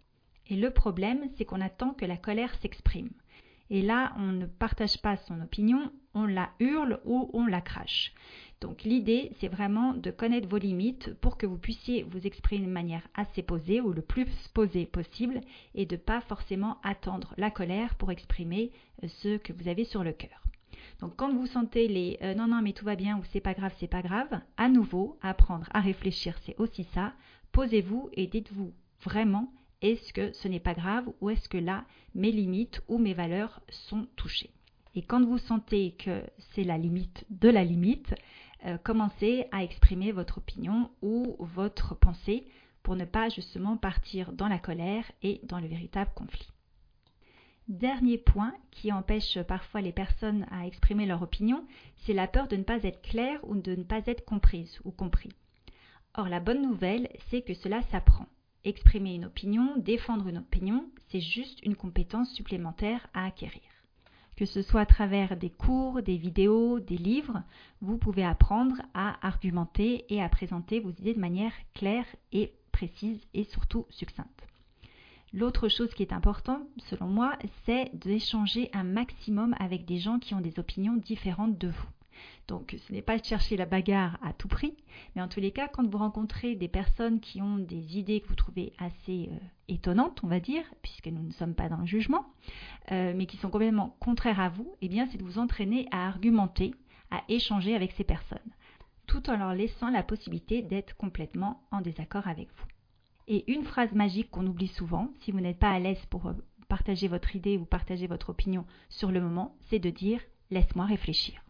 Et 0.46 0.56
le 0.56 0.70
problème, 0.70 1.28
c'est 1.36 1.44
qu'on 1.44 1.60
attend 1.60 1.92
que 1.92 2.04
la 2.04 2.16
colère 2.16 2.54
s'exprime. 2.56 3.10
Et 3.70 3.82
là, 3.82 4.14
on 4.18 4.32
ne 4.32 4.46
partage 4.46 5.00
pas 5.00 5.16
son 5.16 5.40
opinion, 5.40 5.90
on 6.14 6.26
la 6.26 6.50
hurle 6.60 7.00
ou 7.04 7.30
on 7.32 7.46
la 7.46 7.60
crache. 7.60 8.12
Donc 8.60 8.82
l'idée, 8.82 9.32
c'est 9.40 9.48
vraiment 9.48 9.92
de 9.92 10.10
connaître 10.10 10.48
vos 10.48 10.58
limites 10.58 11.12
pour 11.20 11.36
que 11.36 11.46
vous 11.46 11.58
puissiez 11.58 12.02
vous 12.04 12.26
exprimer 12.26 12.66
de 12.66 12.72
manière 12.72 13.06
assez 13.14 13.42
posée 13.42 13.80
ou 13.80 13.92
le 13.92 14.00
plus 14.00 14.26
posée 14.54 14.86
possible 14.86 15.40
et 15.74 15.86
de 15.86 15.96
ne 15.96 16.00
pas 16.00 16.20
forcément 16.22 16.78
attendre 16.82 17.34
la 17.36 17.50
colère 17.50 17.94
pour 17.96 18.10
exprimer 18.10 18.70
euh, 19.02 19.08
ce 19.08 19.36
que 19.36 19.52
vous 19.52 19.68
avez 19.68 19.84
sur 19.84 20.02
le 20.02 20.12
cœur. 20.12 20.42
Donc 21.00 21.16
quand 21.16 21.32
vous 21.32 21.46
sentez 21.46 21.88
les 21.88 22.16
euh, 22.22 22.34
non 22.34 22.46
non 22.46 22.62
mais 22.62 22.72
tout 22.72 22.84
va 22.84 22.96
bien 22.96 23.18
ou 23.18 23.22
c'est 23.32 23.40
pas 23.40 23.54
grave, 23.54 23.74
c'est 23.78 23.88
pas 23.88 24.02
grave, 24.02 24.40
à 24.56 24.68
nouveau, 24.68 25.18
apprendre 25.20 25.68
à 25.74 25.80
réfléchir, 25.80 26.34
c'est 26.46 26.58
aussi 26.58 26.84
ça. 26.94 27.12
Posez-vous 27.52 28.08
et 28.14 28.26
dites-vous 28.26 28.72
vraiment 29.02 29.52
est-ce 29.84 30.12
que 30.12 30.32
ce 30.32 30.48
n'est 30.48 30.60
pas 30.60 30.74
grave 30.74 31.08
ou 31.20 31.30
est-ce 31.30 31.48
que 31.48 31.58
là 31.58 31.84
mes 32.14 32.32
limites 32.32 32.82
ou 32.88 32.98
mes 32.98 33.14
valeurs 33.14 33.60
sont 33.68 34.06
touchées? 34.16 34.50
Et 34.94 35.02
quand 35.02 35.24
vous 35.24 35.38
sentez 35.38 35.92
que 35.92 36.22
c'est 36.54 36.64
la 36.64 36.78
limite 36.78 37.24
de 37.28 37.48
la 37.48 37.64
limite, 37.64 38.14
euh, 38.64 38.78
commencez 38.78 39.46
à 39.52 39.62
exprimer 39.62 40.12
votre 40.12 40.38
opinion 40.38 40.90
ou 41.02 41.36
votre 41.38 41.94
pensée 41.94 42.46
pour 42.82 42.96
ne 42.96 43.04
pas 43.04 43.28
justement 43.28 43.76
partir 43.76 44.32
dans 44.32 44.48
la 44.48 44.58
colère 44.58 45.04
et 45.22 45.40
dans 45.44 45.60
le 45.60 45.66
véritable 45.66 46.12
conflit. 46.14 46.48
Dernier 47.68 48.18
point 48.18 48.54
qui 48.70 48.92
empêche 48.92 49.38
parfois 49.42 49.80
les 49.80 49.92
personnes 49.92 50.46
à 50.50 50.66
exprimer 50.66 51.06
leur 51.06 51.22
opinion, 51.22 51.66
c'est 52.04 52.12
la 52.12 52.28
peur 52.28 52.46
de 52.48 52.56
ne 52.56 52.62
pas 52.62 52.82
être 52.84 53.02
claire 53.02 53.40
ou 53.42 53.56
de 53.56 53.74
ne 53.74 53.84
pas 53.84 54.02
être 54.06 54.24
comprise 54.24 54.78
ou 54.84 54.90
compris. 54.90 55.30
Or, 56.14 56.28
la 56.28 56.40
bonne 56.40 56.62
nouvelle, 56.62 57.08
c'est 57.28 57.42
que 57.42 57.54
cela 57.54 57.82
s'apprend. 57.90 58.26
Exprimer 58.64 59.14
une 59.14 59.26
opinion, 59.26 59.76
défendre 59.76 60.26
une 60.26 60.38
opinion, 60.38 60.86
c'est 61.08 61.20
juste 61.20 61.62
une 61.62 61.76
compétence 61.76 62.32
supplémentaire 62.32 63.06
à 63.12 63.26
acquérir. 63.26 63.60
Que 64.36 64.46
ce 64.46 64.62
soit 64.62 64.80
à 64.80 64.86
travers 64.86 65.36
des 65.36 65.50
cours, 65.50 66.02
des 66.02 66.16
vidéos, 66.16 66.80
des 66.80 66.96
livres, 66.96 67.42
vous 67.82 67.98
pouvez 67.98 68.24
apprendre 68.24 68.76
à 68.94 69.18
argumenter 69.24 70.06
et 70.08 70.22
à 70.22 70.28
présenter 70.28 70.80
vos 70.80 70.90
idées 70.90 71.14
de 71.14 71.20
manière 71.20 71.52
claire 71.74 72.06
et 72.32 72.52
précise 72.72 73.20
et 73.34 73.44
surtout 73.44 73.86
succincte. 73.90 74.46
L'autre 75.34 75.68
chose 75.68 75.92
qui 75.94 76.02
est 76.02 76.12
importante, 76.12 76.62
selon 76.88 77.06
moi, 77.06 77.36
c'est 77.66 77.90
d'échanger 77.94 78.70
un 78.72 78.84
maximum 78.84 79.54
avec 79.58 79.84
des 79.84 79.98
gens 79.98 80.18
qui 80.18 80.32
ont 80.32 80.40
des 80.40 80.58
opinions 80.58 80.96
différentes 80.96 81.58
de 81.58 81.68
vous. 81.68 81.88
Donc 82.48 82.76
ce 82.86 82.92
n'est 82.92 83.02
pas 83.02 83.22
chercher 83.22 83.56
la 83.56 83.66
bagarre 83.66 84.18
à 84.22 84.32
tout 84.32 84.48
prix, 84.48 84.74
mais 85.14 85.22
en 85.22 85.28
tous 85.28 85.40
les 85.40 85.50
cas, 85.50 85.68
quand 85.68 85.88
vous 85.88 85.98
rencontrez 85.98 86.54
des 86.56 86.68
personnes 86.68 87.20
qui 87.20 87.40
ont 87.40 87.58
des 87.58 87.98
idées 87.98 88.20
que 88.20 88.28
vous 88.28 88.34
trouvez 88.34 88.72
assez 88.78 89.30
euh, 89.32 89.36
étonnantes, 89.68 90.22
on 90.22 90.28
va 90.28 90.40
dire, 90.40 90.64
puisque 90.82 91.06
nous 91.06 91.22
ne 91.22 91.32
sommes 91.32 91.54
pas 91.54 91.68
dans 91.68 91.78
le 91.78 91.86
jugement, 91.86 92.26
euh, 92.92 93.14
mais 93.16 93.26
qui 93.26 93.36
sont 93.38 93.50
complètement 93.50 93.96
contraires 94.00 94.40
à 94.40 94.50
vous, 94.50 94.74
eh 94.82 94.88
bien 94.88 95.06
c'est 95.10 95.18
de 95.18 95.24
vous 95.24 95.38
entraîner 95.38 95.86
à 95.90 96.06
argumenter, 96.06 96.74
à 97.10 97.22
échanger 97.28 97.74
avec 97.74 97.92
ces 97.92 98.04
personnes, 98.04 98.38
tout 99.06 99.30
en 99.30 99.36
leur 99.36 99.54
laissant 99.54 99.90
la 99.90 100.02
possibilité 100.02 100.62
d'être 100.62 100.96
complètement 100.96 101.62
en 101.70 101.80
désaccord 101.80 102.28
avec 102.28 102.48
vous. 102.48 102.66
Et 103.26 103.50
une 103.50 103.64
phrase 103.64 103.92
magique 103.92 104.30
qu'on 104.30 104.46
oublie 104.46 104.68
souvent, 104.68 105.08
si 105.20 105.32
vous 105.32 105.40
n'êtes 105.40 105.58
pas 105.58 105.70
à 105.70 105.78
l'aise 105.78 106.04
pour 106.10 106.26
euh, 106.26 106.34
partager 106.68 107.08
votre 107.08 107.34
idée 107.36 107.56
ou 107.56 107.64
partager 107.64 108.06
votre 108.06 108.30
opinion 108.30 108.66
sur 108.88 109.10
le 109.10 109.20
moment, 109.20 109.56
c'est 109.70 109.78
de 109.78 109.90
dire 109.90 110.20
laisse-moi 110.50 110.84
réfléchir. 110.84 111.43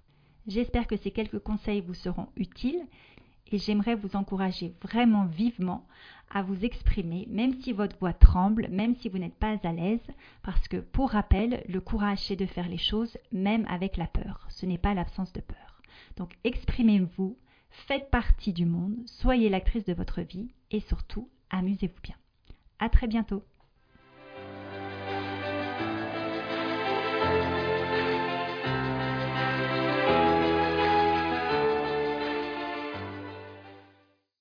J'espère 0.47 0.87
que 0.87 0.97
ces 0.97 1.11
quelques 1.11 1.39
conseils 1.39 1.81
vous 1.81 1.95
seront 1.95 2.29
utiles 2.37 2.87
et 3.51 3.59
j'aimerais 3.59 3.95
vous 3.95 4.17
encourager 4.17 4.75
vraiment 4.83 5.25
vivement 5.27 5.87
à 6.31 6.43
vous 6.43 6.65
exprimer, 6.65 7.27
même 7.31 7.55
si 7.63 7.73
votre 7.73 7.97
voix 7.99 8.13
tremble, 8.13 8.69
même 8.69 8.97
si 8.97 9.09
vous 9.09 9.19
n'êtes 9.19 9.37
pas 9.37 9.57
à 9.63 9.73
l'aise, 9.73 10.07
parce 10.43 10.67
que 10.69 10.79
pour 10.79 11.11
rappel, 11.11 11.63
le 11.69 11.81
courage 11.81 12.19
c'est 12.19 12.37
de 12.37 12.47
faire 12.47 12.69
les 12.69 12.79
choses 12.79 13.17
même 13.33 13.67
avec 13.69 13.97
la 13.97 14.07
peur. 14.07 14.47
Ce 14.51 14.67
n'est 14.67 14.79
pas 14.79 14.95
l'absence 14.95 15.33
de 15.33 15.41
peur. 15.41 15.83
Donc 16.17 16.37
exprimez-vous, 16.45 17.39
faites 17.71 18.11
partie 18.11 18.53
du 18.53 18.67
monde, 18.67 18.97
soyez 19.07 19.49
l'actrice 19.49 19.85
de 19.85 19.95
votre 19.95 20.23
vie 20.23 20.51
et 20.71 20.81
surtout 20.81 21.29
amusez-vous 21.51 22.01
bien. 22.03 22.17
À 22.79 22.89
très 22.89 23.07
bientôt 23.07 23.45